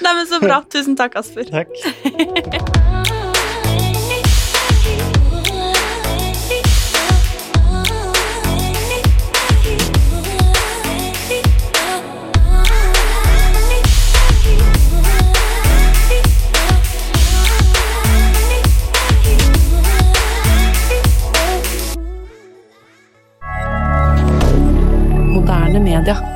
Nei, 0.05 0.13
men 0.13 0.29
så 0.31 0.43
bra. 0.45 0.63
Tusen 0.73 0.99
takk, 1.01 1.19
Asper. 1.21 1.51
Takk. 1.51 2.80
Moderne 25.71 25.85
media. 25.85 26.30